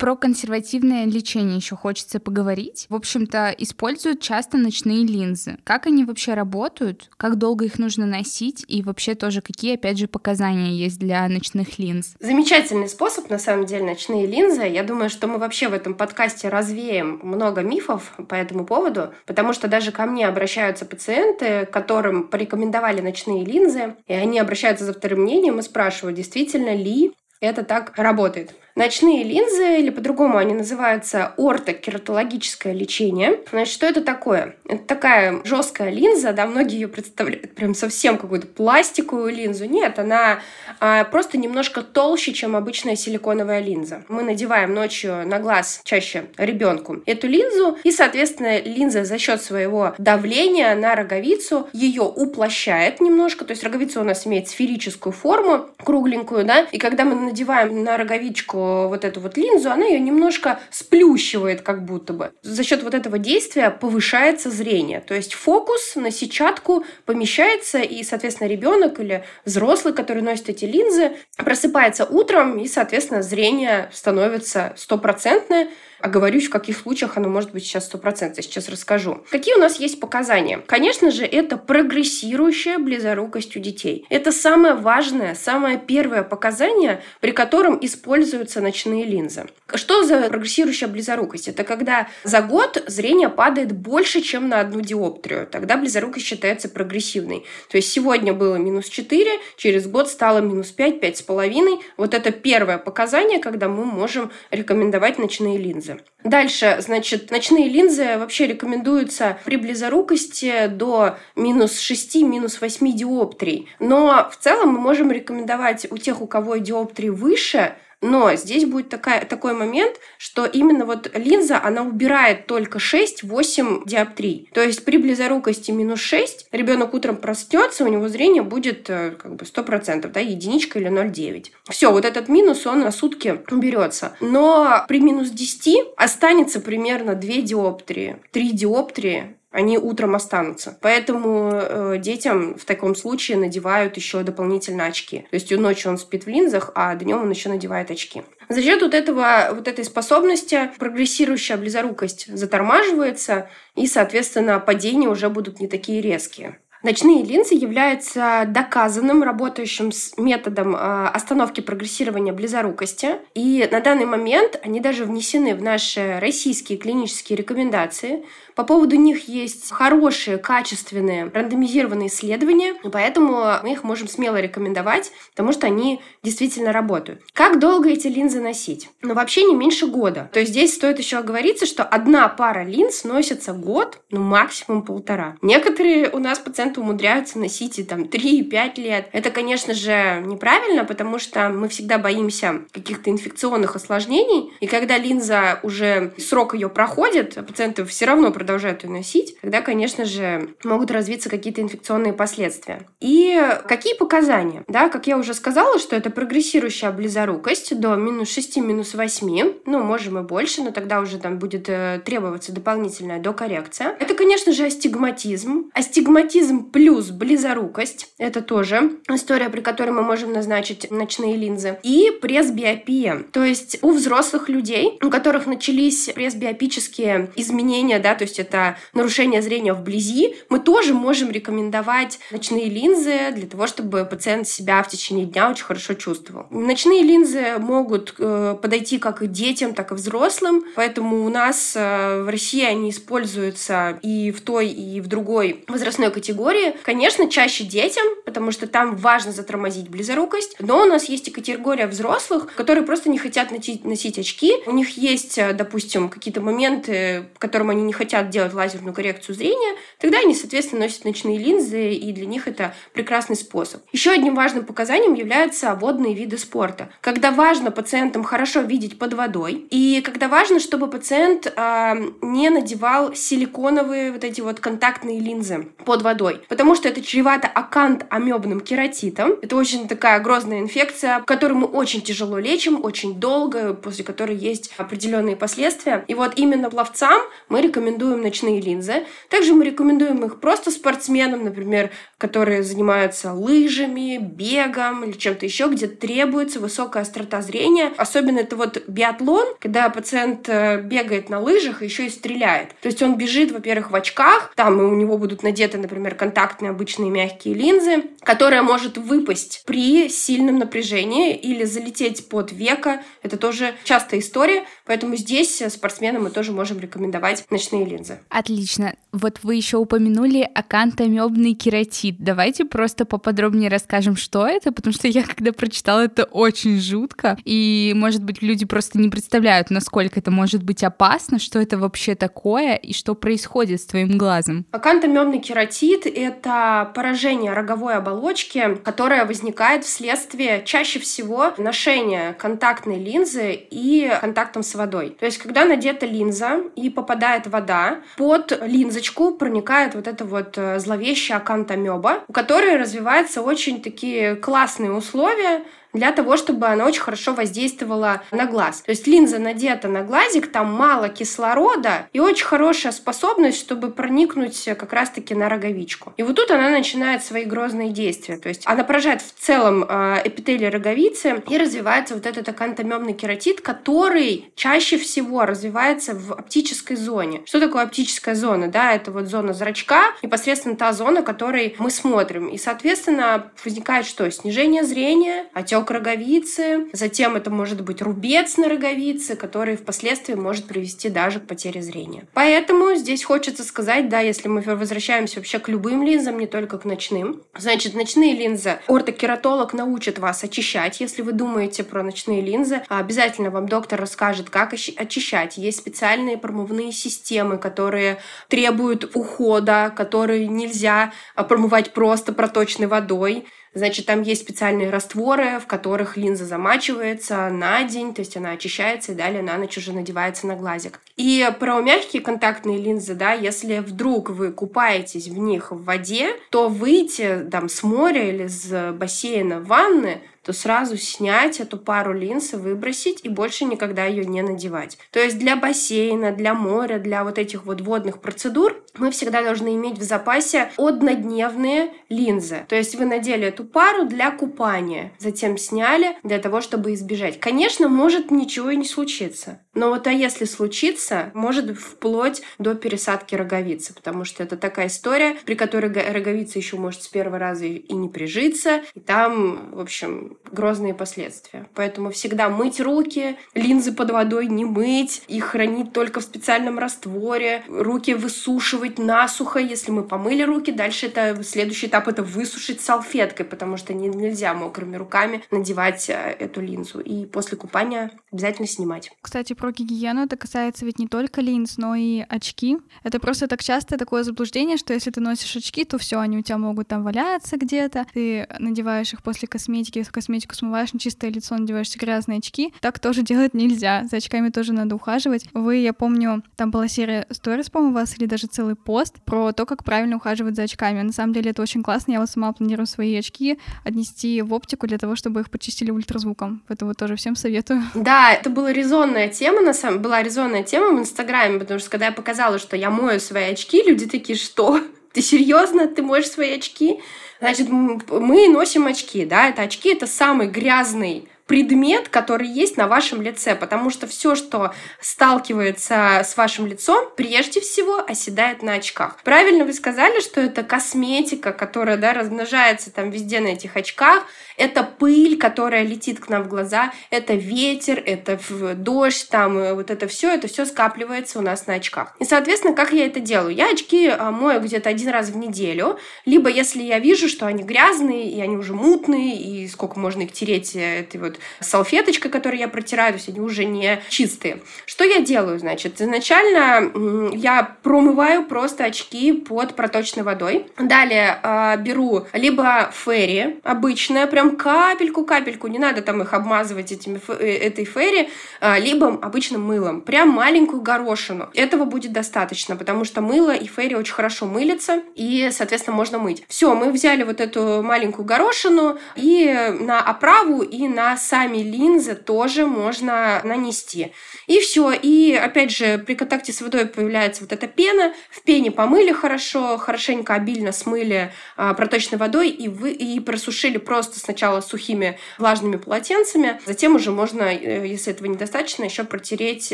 [0.04, 2.88] Про консервативное лечение еще хочется поговорить.
[2.90, 5.60] В общем-то, используют часто ночные линзы.
[5.64, 7.10] Как они вообще работают?
[7.16, 8.66] Как долго их нужно носить?
[8.68, 12.16] И вообще тоже какие, опять же, показания есть для ночных линз?
[12.20, 14.64] Замечательный способ, на самом деле, ночные линзы.
[14.64, 19.54] Я думаю, что мы вообще в этом подкасте развеем много мифов по этому поводу, потому
[19.54, 25.22] что даже ко мне обращаются пациенты, которым порекомендовали ночные линзы, и они обращаются за вторым
[25.22, 28.54] мнением и спрашивают, действительно ли это так работает.
[28.76, 33.40] Ночные линзы, или по-другому они называются ортокератологическое лечение.
[33.52, 34.56] Значит, что это такое?
[34.68, 39.66] Это такая жесткая линза, да, многие ее представляют прям совсем какую-то пластиковую линзу.
[39.66, 40.40] Нет, она
[40.80, 44.06] а, просто немножко толще, чем обычная силиконовая линза.
[44.10, 49.94] Мы надеваем ночью на глаз чаще ребенку эту линзу, и, соответственно, линза за счет своего
[50.00, 56.44] давления на роговицу ее уплощает немножко, то есть роговица у нас имеет сферическую форму, кругленькую,
[56.44, 61.62] да, и когда мы надеваем на роговичку вот эту вот линзу, она ее немножко сплющивает
[61.62, 62.32] как будто бы.
[62.42, 65.00] За счет вот этого действия повышается зрение.
[65.00, 71.12] То есть фокус на сетчатку помещается, и, соответственно, ребенок или взрослый, который носит эти линзы,
[71.38, 75.70] просыпается утром, и, соответственно, зрение становится стопроцентное,
[76.04, 78.34] оговорюсь, в каких случаях оно может быть сейчас 100%.
[78.36, 79.24] Я сейчас расскажу.
[79.32, 80.62] Какие у нас есть показания?
[80.68, 84.06] Конечно же, это прогрессирующая близорукость у детей.
[84.10, 89.46] Это самое важное, самое первое показание, при котором используются ночные линзы.
[89.74, 91.48] Что за прогрессирующая близорукость?
[91.48, 95.48] Это когда за год зрение падает больше, чем на одну диоптрию.
[95.48, 97.46] Тогда близорукость считается прогрессивной.
[97.70, 101.80] То есть сегодня было минус 4, через год стало минус 5, 5,5.
[101.96, 106.06] Вот это первое показание, когда мы можем рекомендовать ночные линзы линзы.
[106.24, 113.68] Дальше, значит, ночные линзы вообще рекомендуются при близорукости до минус 6, минус 8 диоптрий.
[113.80, 118.90] Но в целом мы можем рекомендовать у тех, у кого диоптрии выше, но здесь будет
[118.90, 124.50] такая, такой момент, что именно вот линза, она убирает только 6-8 диоптрий.
[124.54, 129.36] То есть при близорукости минус 6 ребенок утром проснется, у него зрение будет э, как
[129.36, 131.46] бы 100%, да, единичка или 0,9.
[131.70, 134.16] Все, вот этот минус, он на сутки уберется.
[134.20, 140.78] Но при минус 10 останется примерно 2 диоптрии, 3 диоптрии они утром останутся.
[140.82, 145.20] Поэтому э, детям в таком случае надевают еще дополнительно очки.
[145.30, 148.24] То есть ночью он спит в линзах, а днем он еще надевает очки.
[148.50, 155.60] За счет вот, этого, вот этой способности прогрессирующая близорукость затормаживается, и, соответственно, падения уже будут
[155.60, 156.58] не такие резкие.
[156.84, 163.16] Ночные линзы являются доказанным работающим методом а, остановки прогрессирования близорукости.
[163.34, 168.26] И на данный момент они даже внесены в наши российские клинические рекомендации.
[168.56, 175.12] По поводу них есть хорошие, качественные, рандомизированные исследования, и поэтому мы их можем смело рекомендовать,
[175.32, 177.22] потому что они действительно работают.
[177.34, 178.90] Как долго эти линзы носить?
[179.02, 180.30] Ну, вообще не меньше года.
[180.34, 185.38] То есть здесь стоит еще оговориться, что одна пара линз носится год, ну, максимум полтора.
[185.42, 189.10] Некоторые у нас пациенты умудряются носить и там 3-5 лет.
[189.12, 195.60] Это, конечно же, неправильно, потому что мы всегда боимся каких-то инфекционных осложнений, и когда линза
[195.64, 200.92] уже срок ее проходит, а пациенты все равно продолжают ее носить, тогда, конечно же, могут
[200.92, 202.88] развиться какие-то инфекционные последствия.
[203.00, 204.64] И какие показания?
[204.68, 209.82] Да, как я уже сказала, что это прогрессирующая близорукость до минус 6, минус 8, ну,
[209.82, 213.96] можем и больше, но тогда уже там будет э, требоваться дополнительная докоррекция.
[214.00, 215.72] Это, конечно же, астигматизм.
[215.74, 218.14] Астигматизм плюс близорукость.
[218.18, 221.80] Это тоже история, при которой мы можем назначить ночные линзы.
[221.84, 223.24] И пресбиопия.
[223.32, 228.78] То есть у взрослых людей, у которых начались пресбиопические изменения, да, то есть есть это
[228.94, 234.90] нарушение зрения вблизи, мы тоже можем рекомендовать ночные линзы для того, чтобы пациент себя в
[234.90, 236.48] течение дня очень хорошо чувствовал.
[236.50, 242.24] Ночные линзы могут э, подойти как и детям, так и взрослым, поэтому у нас э,
[242.24, 246.76] в России они используются и в той, и в другой возрастной категории.
[246.84, 251.88] Конечно, чаще детям, потому что там важно затормозить близорукость, но у нас есть и категория
[251.88, 254.56] взрослых, которые просто не хотят носить, носить очки.
[254.66, 259.36] У них есть, э, допустим, какие-то моменты, которым они не хотят хотят делать лазерную коррекцию
[259.36, 263.82] зрения, тогда они, соответственно, носят ночные линзы, и для них это прекрасный способ.
[263.92, 266.90] Еще одним важным показанием являются водные виды спорта.
[267.02, 273.14] Когда важно пациентам хорошо видеть под водой, и когда важно, чтобы пациент э, не надевал
[273.16, 279.34] силиконовые вот эти вот контактные линзы под водой, потому что это чревато акант-амебным кератитом.
[279.42, 284.72] Это очень такая грозная инфекция, которую мы очень тяжело лечим, очень долго, после которой есть
[284.78, 286.06] определенные последствия.
[286.08, 289.06] И вот именно пловцам мы рекомендуем рекомендуем ночные линзы.
[289.30, 295.88] Также мы рекомендуем их просто спортсменам, например, которые занимаются лыжами, бегом или чем-то еще, где
[295.88, 297.92] требуется высокая острота зрения.
[297.98, 302.70] Особенно это вот биатлон, когда пациент э, бегает на лыжах и еще и стреляет.
[302.82, 307.10] То есть он бежит, во-первых, в очках, там у него будут надеты, например, контактные обычные
[307.10, 313.04] мягкие линзы, которая может выпасть при сильном напряжении или залететь под века.
[313.22, 318.20] Это тоже частая история, поэтому здесь спортсменам мы тоже можем рекомендовать ночные линзы.
[318.30, 318.94] Отлично.
[319.12, 322.16] Вот вы еще упомянули акантомебный кератит.
[322.20, 327.38] Давайте просто поподробнее расскажем, что это, потому что я когда прочитала, это очень жутко.
[327.46, 332.16] И, может быть, люди просто не представляют, насколько это может быть опасно, что это вообще
[332.16, 334.66] такое и что происходит с твоим глазом.
[334.72, 344.12] Акантомебный кератит— это поражение роговой оболочки, которое возникает вследствие чаще всего ношения контактной линзы и
[344.22, 345.16] контактом с водой.
[345.20, 350.80] То есть, когда надета линза и попадает вода, под линзочку проникает вот это вот э,
[350.80, 357.34] зловещая акантомеба, у которой развиваются очень такие классные условия, для того, чтобы она очень хорошо
[357.34, 358.82] воздействовала на глаз.
[358.82, 364.64] То есть линза надета на глазик, там мало кислорода и очень хорошая способность, чтобы проникнуть
[364.66, 366.14] как раз-таки на роговичку.
[366.18, 368.38] И вот тут она начинает свои грозные действия.
[368.38, 373.62] То есть она поражает в целом э, эпителий роговицы и развивается вот этот акантомемный кератит,
[373.62, 377.44] который чаще всего развивается в оптической зоне.
[377.46, 378.68] Что такое оптическая зона?
[378.68, 382.48] Да, это вот зона зрачка, непосредственно та зона, которой мы смотрим.
[382.48, 384.30] И, соответственно, возникает что?
[384.32, 390.66] Снижение зрения, отек отек роговицы, затем это может быть рубец на роговице, который впоследствии может
[390.66, 392.26] привести даже к потере зрения.
[392.34, 396.86] Поэтому здесь хочется сказать, да, если мы возвращаемся вообще к любым линзам, не только к
[396.86, 403.50] ночным, значит, ночные линзы ортокератолог научит вас очищать, если вы думаете про ночные линзы, обязательно
[403.50, 405.58] вам доктор расскажет, как очищать.
[405.58, 413.46] Есть специальные промывные системы, которые требуют ухода, которые нельзя а, промывать просто проточной водой.
[413.74, 419.12] Значит, там есть специальные растворы, в которых линза замачивается на день, то есть она очищается
[419.12, 421.00] и далее на ночь уже надевается на глазик.
[421.18, 426.70] И про мягкие контактные линзы, да, если вдруг вы купаетесь в них в воде, то
[426.70, 432.54] выйти там с моря или с бассейна в ванны то сразу снять эту пару линз
[432.54, 434.98] и выбросить, и больше никогда ее не надевать.
[435.12, 439.76] То есть для бассейна, для моря, для вот этих вот водных процедур мы всегда должны
[439.76, 442.66] иметь в запасе однодневные линзы.
[442.68, 447.40] То есть вы надели эту пару для купания, затем сняли для того, чтобы избежать.
[447.40, 449.60] Конечно, может ничего и не случиться.
[449.74, 455.36] Но вот а если случится, может вплоть до пересадки роговицы, потому что это такая история,
[455.46, 460.38] при которой роговица еще может с первого раза и не прижиться, и там, в общем,
[460.52, 461.68] грозные последствия.
[461.74, 467.64] Поэтому всегда мыть руки, линзы под водой не мыть, их хранить только в специальном растворе,
[467.68, 473.78] руки высушивать насухо, если мы помыли руки, дальше это следующий этап это высушить салфеткой, потому
[473.78, 477.00] что не, нельзя мокрыми руками надевать э, эту линзу.
[477.00, 479.12] И после купания обязательно снимать.
[479.22, 482.80] Кстати, про гигиену это касается ведь не только линз, но и очки.
[483.02, 486.42] Это просто так часто такое заблуждение, что если ты носишь очки, то все, они у
[486.42, 488.06] тебя могут там валяться где-то.
[488.14, 492.74] Ты надеваешь их после косметики, косметику смываешь на чистое лицо, надеваешь грязные очки.
[492.82, 494.04] Так тоже делать нельзя.
[494.12, 495.46] За очками тоже надо ухаживать.
[495.54, 499.54] Вы, я помню, там была серия сторис, по-моему, у вас, или даже целый пост про
[499.54, 501.02] то, как правильно ухаживать за очками.
[501.04, 502.12] На самом деле это очень классно.
[502.12, 506.64] Я вот сама планирую свои очки отнести в оптику для того, чтобы их почистили ультразвуком.
[506.68, 507.82] Это вот тоже всем советую.
[507.96, 512.08] Да, это была резонная тема, на самом была резонная тема в Инстаграме, потому что когда
[512.08, 514.82] я показала, что я мою свои очки, люди такие, что?
[515.14, 515.88] Ты серьезно?
[515.88, 517.02] Ты моешь свои очки?
[517.40, 523.22] Значит, мы носим очки, да, это очки, это самый грязный предмет, который есть на вашем
[523.22, 529.18] лице, потому что все, что сталкивается с вашим лицом, прежде всего оседает на очках.
[529.24, 534.26] Правильно вы сказали, что это косметика, которая да, размножается там везде на этих очках,
[534.58, 538.40] это пыль, которая летит к нам в глаза, это ветер, это
[538.76, 542.16] дождь, там э, вот это все, это все скапливается у нас на очках.
[542.20, 543.54] И, соответственно, как я это делаю?
[543.54, 547.64] Я очки а, мою где-то один раз в неделю, либо если я вижу, что они
[547.64, 552.60] грязные, и они уже мутные, и сколько можно их тереть э, этой вот салфеточкой, которой
[552.60, 554.62] я протираю, то есть они уже не чистые.
[554.86, 556.02] Что я делаю, значит?
[556.02, 556.92] Изначально
[557.34, 560.68] я промываю просто очки под проточной водой.
[560.78, 567.58] Далее э, беру либо ферри обычная, прям капельку-капельку, не надо там их обмазывать этими, э,
[567.68, 570.02] этой ферри, а, либо обычным мылом.
[570.02, 571.50] Прям маленькую горошину.
[571.54, 576.44] Этого будет достаточно, потому что мыло и ферри очень хорошо мылятся, и, соответственно, можно мыть.
[576.48, 582.66] Все, мы взяли вот эту маленькую горошину, и на оправу, и на сами линзы тоже
[582.66, 584.14] можно нанести.
[584.48, 584.92] И все.
[584.92, 588.14] И, опять же, при контакте с водой появляется вот эта пена.
[588.30, 594.20] В пене помыли хорошо, хорошенько, обильно смыли а, проточной водой и, вы, и просушили просто
[594.20, 599.74] сначала сухими влажными полотенцами, затем уже можно, э, если этого недостаточно, еще протереть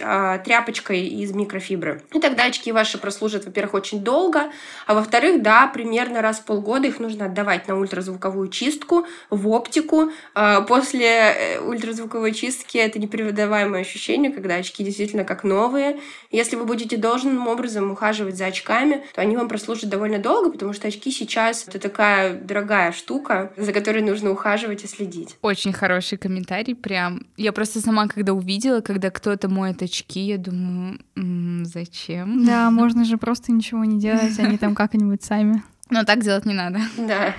[0.00, 2.02] а, тряпочкой из микрофибры.
[2.12, 4.50] И тогда очки ваши прослужат, во-первых, очень долго,
[4.86, 10.10] а во-вторых, да, примерно раз в полгода их нужно отдавать на ультразвуковую чистку, в оптику.
[10.34, 15.98] А, после ультразвуковой чистки это непередаваемое ощущение, когда очки действительно как новые.
[16.30, 20.72] Если вы будете должным образом ухаживать за очками, то они вам прослужат довольно долго, потому
[20.72, 25.36] что очки сейчас это такая дорогая штука, за которой нужно ухаживать ухаживать и следить.
[25.42, 27.26] Очень хороший комментарий, прям.
[27.36, 32.44] Я просто сама, когда увидела, когда кто-то моет очки, я думаю, м-м, зачем?
[32.44, 35.62] Да, можно же просто ничего не делать, они там как-нибудь сами.
[35.90, 36.80] Но так делать не надо.
[36.96, 37.34] Да.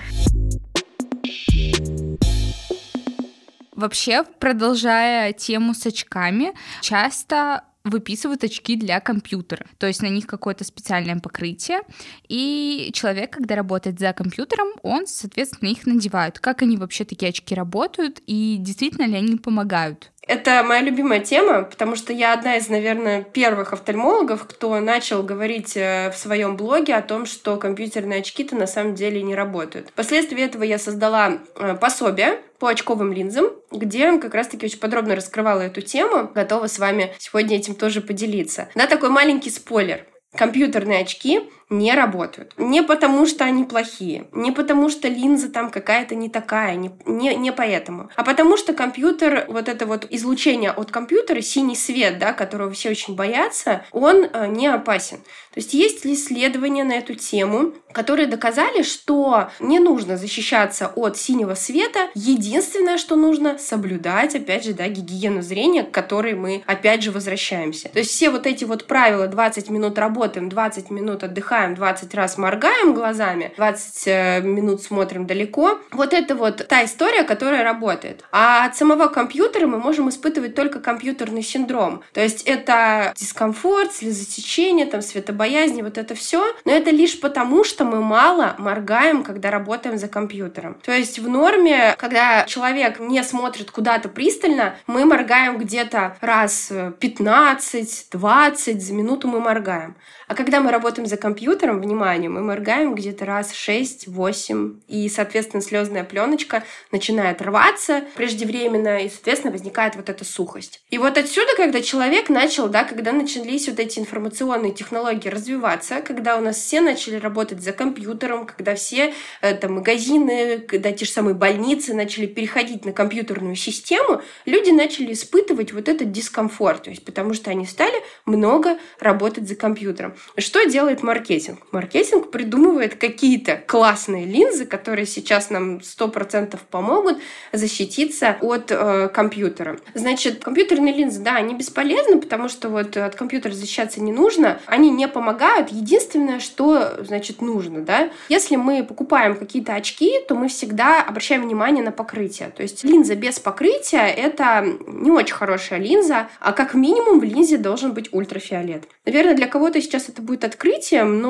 [3.78, 9.66] Вообще, продолжая тему с очками, часто выписывают очки для компьютера.
[9.78, 11.82] То есть на них какое-то специальное покрытие.
[12.28, 16.40] И человек, когда работает за компьютером, он, соответственно, их надевает.
[16.40, 20.10] Как они вообще такие очки работают и действительно ли они помогают?
[20.28, 25.74] Это моя любимая тема, потому что я одна из, наверное, первых офтальмологов, кто начал говорить
[25.74, 29.88] э, в своем блоге о том, что компьютерные очки-то на самом деле не работают.
[29.88, 35.62] Впоследствии этого я создала э, пособие по очковым линзам, где как раз-таки очень подробно раскрывала
[35.62, 36.30] эту тему.
[36.34, 38.68] Готова с вами сегодня этим тоже поделиться.
[38.74, 40.04] Да, такой маленький спойлер.
[40.36, 42.54] Компьютерные очки не работают.
[42.56, 47.34] Не потому, что они плохие, не потому, что линза там какая-то не такая, не, не,
[47.34, 52.32] не поэтому, а потому что компьютер, вот это вот излучение от компьютера, синий свет, да,
[52.32, 55.18] которого все очень боятся, он э, не опасен.
[55.18, 61.54] То есть есть исследования на эту тему, которые доказали, что не нужно защищаться от синего
[61.54, 62.10] света.
[62.14, 67.88] Единственное, что нужно соблюдать, опять же, да, гигиену зрения, к которой мы опять же возвращаемся.
[67.88, 72.14] То есть все вот эти вот правила 20 минут работаем, 20 минут отдыхаем, привыкаем 20
[72.14, 75.80] раз моргаем глазами, 20 э, минут смотрим далеко.
[75.90, 78.24] Вот это вот та история, которая работает.
[78.30, 82.02] А от самого компьютера мы можем испытывать только компьютерный синдром.
[82.12, 86.54] То есть это дискомфорт, слезотечение, там, светобоязнь, вот это все.
[86.64, 90.76] Но это лишь потому, что мы мало моргаем, когда работаем за компьютером.
[90.84, 98.78] То есть в норме, когда человек не смотрит куда-то пристально, мы моргаем где-то раз 15-20
[98.78, 99.96] за минуту мы моргаем.
[100.28, 106.04] А когда мы работаем за компьютером, внимание, мы моргаем где-то раз 6-8, и, соответственно, слезная
[106.04, 110.82] пленочка начинает рваться преждевременно, и, соответственно, возникает вот эта сухость.
[110.90, 116.36] И вот отсюда, когда человек начал, да, когда начались вот эти информационные технологии развиваться, когда
[116.36, 121.34] у нас все начали работать за компьютером, когда все это магазины, когда те же самые
[121.34, 127.34] больницы начали переходить на компьютерную систему, люди начали испытывать вот этот дискомфорт, то есть потому
[127.34, 130.14] что они стали много работать за компьютером.
[130.36, 131.37] Что делает маркетинг?
[131.72, 137.18] Маркетинг придумывает какие-то классные линзы, которые сейчас нам 100% помогут
[137.52, 139.78] защититься от э, компьютера.
[139.94, 144.60] Значит, компьютерные линзы, да, они бесполезны, потому что вот от компьютера защищаться не нужно.
[144.66, 145.70] Они не помогают.
[145.70, 151.84] Единственное, что, значит, нужно, да, если мы покупаем какие-то очки, то мы всегда обращаем внимание
[151.84, 152.50] на покрытие.
[152.50, 157.58] То есть линза без покрытия— это не очень хорошая линза, а как минимум в линзе
[157.58, 158.84] должен быть ультрафиолет.
[159.04, 161.27] Наверное, для кого-то сейчас это будет открытием, но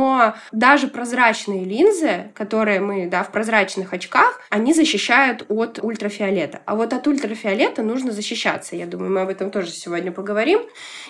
[0.52, 6.60] даже прозрачные линзы, которые мы, да, в прозрачных очках, они защищают от ультрафиолета.
[6.64, 8.76] А вот от ультрафиолета нужно защищаться.
[8.76, 10.60] Я думаю, мы об этом тоже сегодня поговорим.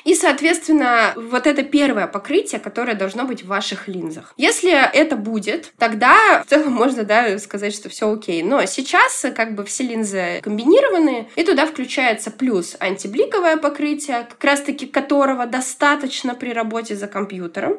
[0.04, 4.34] И, соответственно, вот это первое покрытие, которое должно быть в ваших линзах.
[4.36, 8.42] Если это будет, тогда в целом можно, да, сказать, что все окей.
[8.42, 14.86] Но сейчас как бы все линзы комбинированы, и туда включается плюс антибликовое покрытие, как раз-таки
[14.86, 17.78] которого достаточно при работе за компьютером,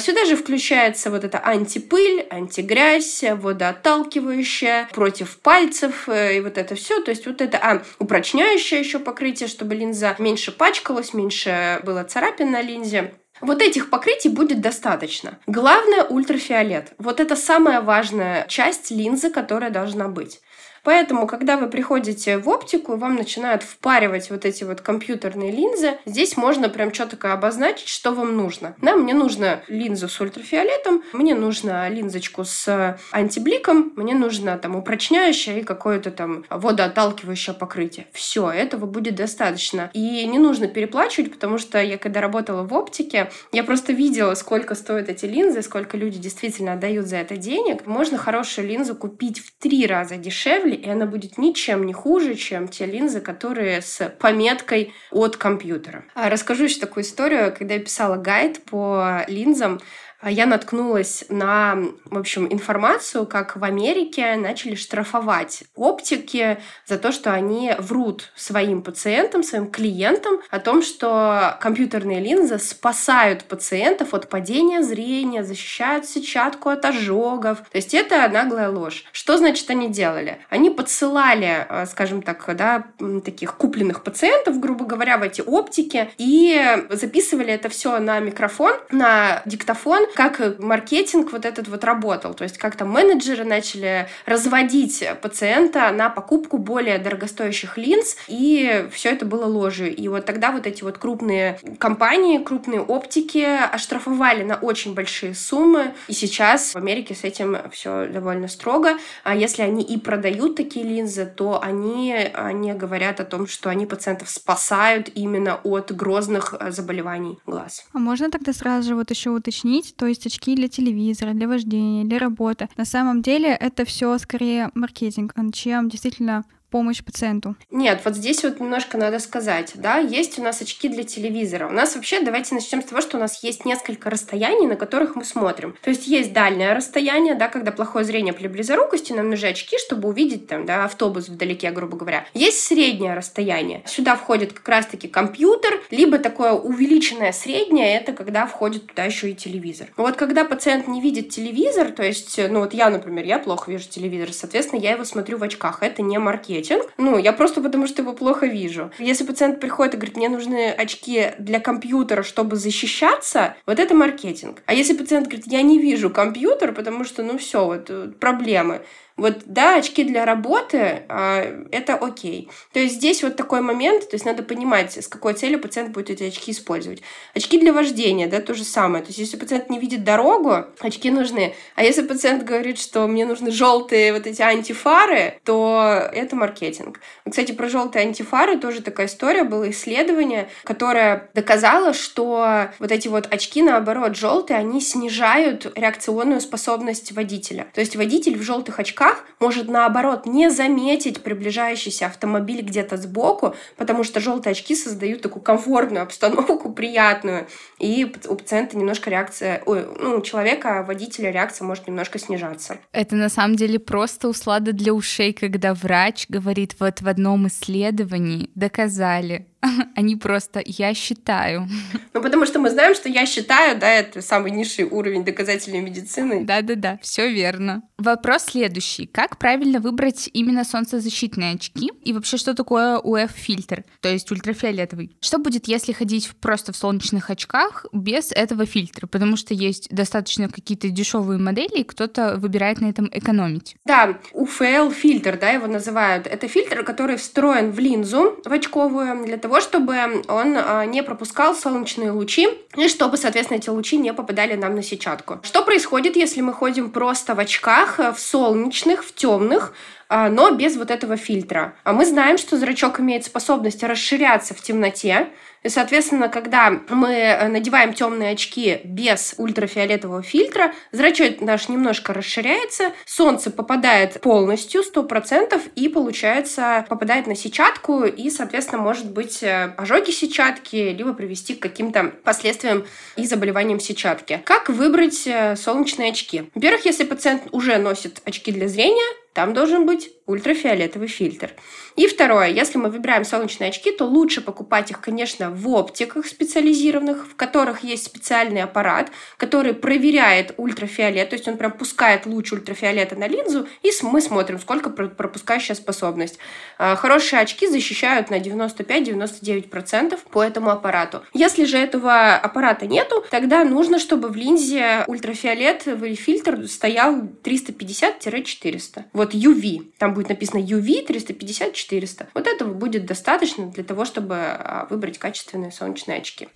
[0.00, 7.00] сюда же включается вот эта антипыль, антигрязь, водоотталкивающая, против пальцев э, и вот это все.
[7.00, 12.50] То есть вот это а, упрочняющее еще покрытие, чтобы линза меньше пачкалась, меньше было царапин
[12.50, 13.14] на линзе.
[13.40, 15.38] Вот этих покрытий будет достаточно.
[15.46, 16.92] Главное ультрафиолет.
[16.98, 20.40] Вот это самая важная часть линзы, которая должна быть.
[20.88, 26.38] Поэтому, когда вы приходите в оптику, вам начинают впаривать вот эти вот компьютерные линзы, здесь
[26.38, 28.74] можно прям четко обозначить, что вам нужно.
[28.80, 35.60] Да, мне нужно линзу с ультрафиолетом, мне нужно линзочку с антибликом, мне нужно там упрочняющее
[35.60, 38.06] и какое-то там водоотталкивающее покрытие.
[38.14, 39.90] Все, этого будет достаточно.
[39.92, 44.74] И не нужно переплачивать, потому что я когда работала в оптике, я просто видела, сколько
[44.74, 47.84] стоят эти линзы, сколько люди действительно отдают за это денег.
[47.84, 52.68] Можно хорошую линзу купить в три раза дешевле, и она будет ничем не хуже, чем
[52.68, 56.04] те линзы, которые с пометкой от компьютера.
[56.14, 57.54] А расскажу еще такую историю.
[57.56, 59.80] Когда я писала гайд по линзам,
[60.22, 67.32] я наткнулась на, в общем, информацию, как в Америке начали штрафовать оптики за то, что
[67.32, 74.82] они врут своим пациентам, своим клиентам о том, что компьютерные линзы спасают пациентов от падения
[74.82, 77.58] зрения, защищают сетчатку от ожогов.
[77.70, 79.04] То есть это наглая ложь.
[79.12, 80.38] Что значит они делали?
[80.50, 82.84] Они подсылали, э, скажем так, да,
[83.24, 89.42] таких купленных пациентов, грубо говоря, в эти оптики и записывали это все на микрофон, на
[89.44, 92.34] диктофон, как маркетинг вот этот вот работал.
[92.34, 99.10] То есть как то менеджеры начали разводить пациента на покупку более дорогостоящих линз, и все
[99.10, 99.94] это было ложью.
[99.94, 105.94] И вот тогда вот эти вот крупные компании, крупные оптики оштрафовали на очень большие суммы.
[106.08, 108.96] И сейчас в Америке с этим все довольно строго.
[109.24, 113.86] А если они и продают такие линзы, то они, они говорят о том, что они
[113.86, 117.86] пациентов спасают именно от грозных заболеваний глаз.
[117.92, 122.04] А можно тогда сразу же вот еще уточнить, то есть очки для телевизора, для вождения,
[122.04, 122.68] для работы.
[122.76, 127.56] На самом деле это все скорее маркетинг, чем действительно помощь пациенту?
[127.70, 131.68] Нет, вот здесь вот немножко надо сказать, да, есть у нас очки для телевизора.
[131.68, 135.16] У нас вообще, давайте начнем с того, что у нас есть несколько расстояний, на которых
[135.16, 135.74] мы смотрим.
[135.82, 140.08] То есть есть дальнее расстояние, да, когда плохое зрение при близорукости, нам нужны очки, чтобы
[140.08, 142.26] увидеть там, да, автобус вдалеке, грубо говоря.
[142.34, 143.82] Есть среднее расстояние.
[143.86, 149.34] Сюда входит как раз-таки компьютер, либо такое увеличенное среднее, это когда входит туда еще и
[149.34, 149.88] телевизор.
[149.96, 153.88] Вот когда пациент не видит телевизор, то есть, ну вот я, например, я плохо вижу
[153.88, 155.82] телевизор, соответственно, я его смотрю в очках.
[155.82, 156.92] Это не маркетинг маркетинг.
[156.98, 158.90] Ну, я просто потому что его плохо вижу.
[158.98, 164.62] Если пациент приходит и говорит, мне нужны очки для компьютера, чтобы защищаться, вот это маркетинг.
[164.66, 168.82] А если пациент говорит, я не вижу компьютер, потому что, ну, все, вот э, проблемы,
[169.18, 172.48] Вот, да, очки для работы э, это окей.
[172.72, 176.10] То есть здесь вот такой момент, то есть надо понимать, с какой целью пациент будет
[176.10, 177.02] эти очки использовать.
[177.34, 179.02] Очки для вождения, да, то же самое.
[179.02, 181.54] То есть если пациент не видит дорогу, очки нужны.
[181.74, 187.00] А если пациент говорит, что мне нужны желтые вот эти антифары, то это маркетинг.
[187.28, 193.26] Кстати, про желтые антифары тоже такая история, было исследование, которое доказало, что вот эти вот
[193.32, 197.66] очки, наоборот, желтые, они снижают реакционную способность водителя.
[197.74, 199.07] То есть водитель в желтых очках
[199.40, 206.02] может, наоборот, не заметить приближающийся автомобиль где-то сбоку, потому что желтые очки создают такую комфортную
[206.02, 207.46] обстановку, приятную,
[207.78, 212.78] и у пациента немножко реакция, ой, ну, у человека, водителя реакция может немножко снижаться.
[212.92, 218.50] Это на самом деле просто услада для ушей, когда врач говорит вот в одном исследовании
[218.54, 219.46] доказали,
[219.94, 221.68] Они просто «я считаю».
[222.14, 226.44] Ну, потому что мы знаем, что «я считаю», да, это самый низший уровень доказательной медицины.
[226.44, 227.82] Да-да-да, все верно.
[227.96, 229.06] Вопрос следующий.
[229.06, 231.92] Как правильно выбрать именно солнцезащитные очки?
[232.02, 235.16] И вообще, что такое UF-фильтр, то есть ультрафиолетовый?
[235.20, 239.06] Что будет, если ходить просто в солнечных очках без этого фильтра?
[239.06, 243.76] Потому что есть достаточно какие-то дешевые модели, и кто-то выбирает на этом экономить.
[243.84, 246.26] Да, UFL-фильтр, да, его называют.
[246.26, 251.02] Это фильтр, который встроен в линзу, в очковую, для того, того, чтобы он а, не
[251.02, 255.40] пропускал солнечные лучи и чтобы, соответственно, эти лучи не попадали нам на сетчатку.
[255.42, 259.72] Что происходит, если мы ходим просто в очках, э, в солнечных, в темных,
[260.10, 261.74] а, но без вот этого фильтра.
[261.82, 265.28] А мы знаем, что зрачок имеет способность расширяться в темноте,
[265.68, 273.50] соответственно, когда мы э, надеваем темные очки без ультрафиолетового фильтра, зрачок наш немножко расширяется, солнце
[273.50, 280.76] попадает полностью, 100%, и, получается, попадает на сетчатку, и, соответственно, может быть э, ожоги сетчатки,
[280.76, 284.40] либо привести к каким-то последствиям и заболеваниям сетчатки.
[284.44, 286.50] Как выбрать э, солнечные очки?
[286.54, 289.06] Во-первых, если пациент уже носит очки для зрения,
[289.38, 291.52] там должен быть ультрафиолетовый фильтр.
[291.94, 297.26] И второе, если мы выбираем солнечные очки, то лучше покупать их, конечно, в оптиках специализированных,
[297.26, 303.16] в которых есть специальный аппарат, который проверяет ультрафиолет, то есть он прям пускает луч ультрафиолета
[303.16, 306.38] на линзу, и мы смотрим, сколько пропускающая способность.
[306.78, 311.22] А, хорошие очки защищают на 95-99% по этому аппарату.
[311.32, 319.04] Если же этого аппарата нету, тогда нужно, чтобы в линзе ультрафиолетовый фильтр стоял 350-400.
[319.12, 319.92] Вот вот UV.
[319.98, 322.26] Там будет написано UV 350-400.
[322.34, 326.48] Вот этого будет достаточно для того, чтобы а, выбрать качественные солнечные очки.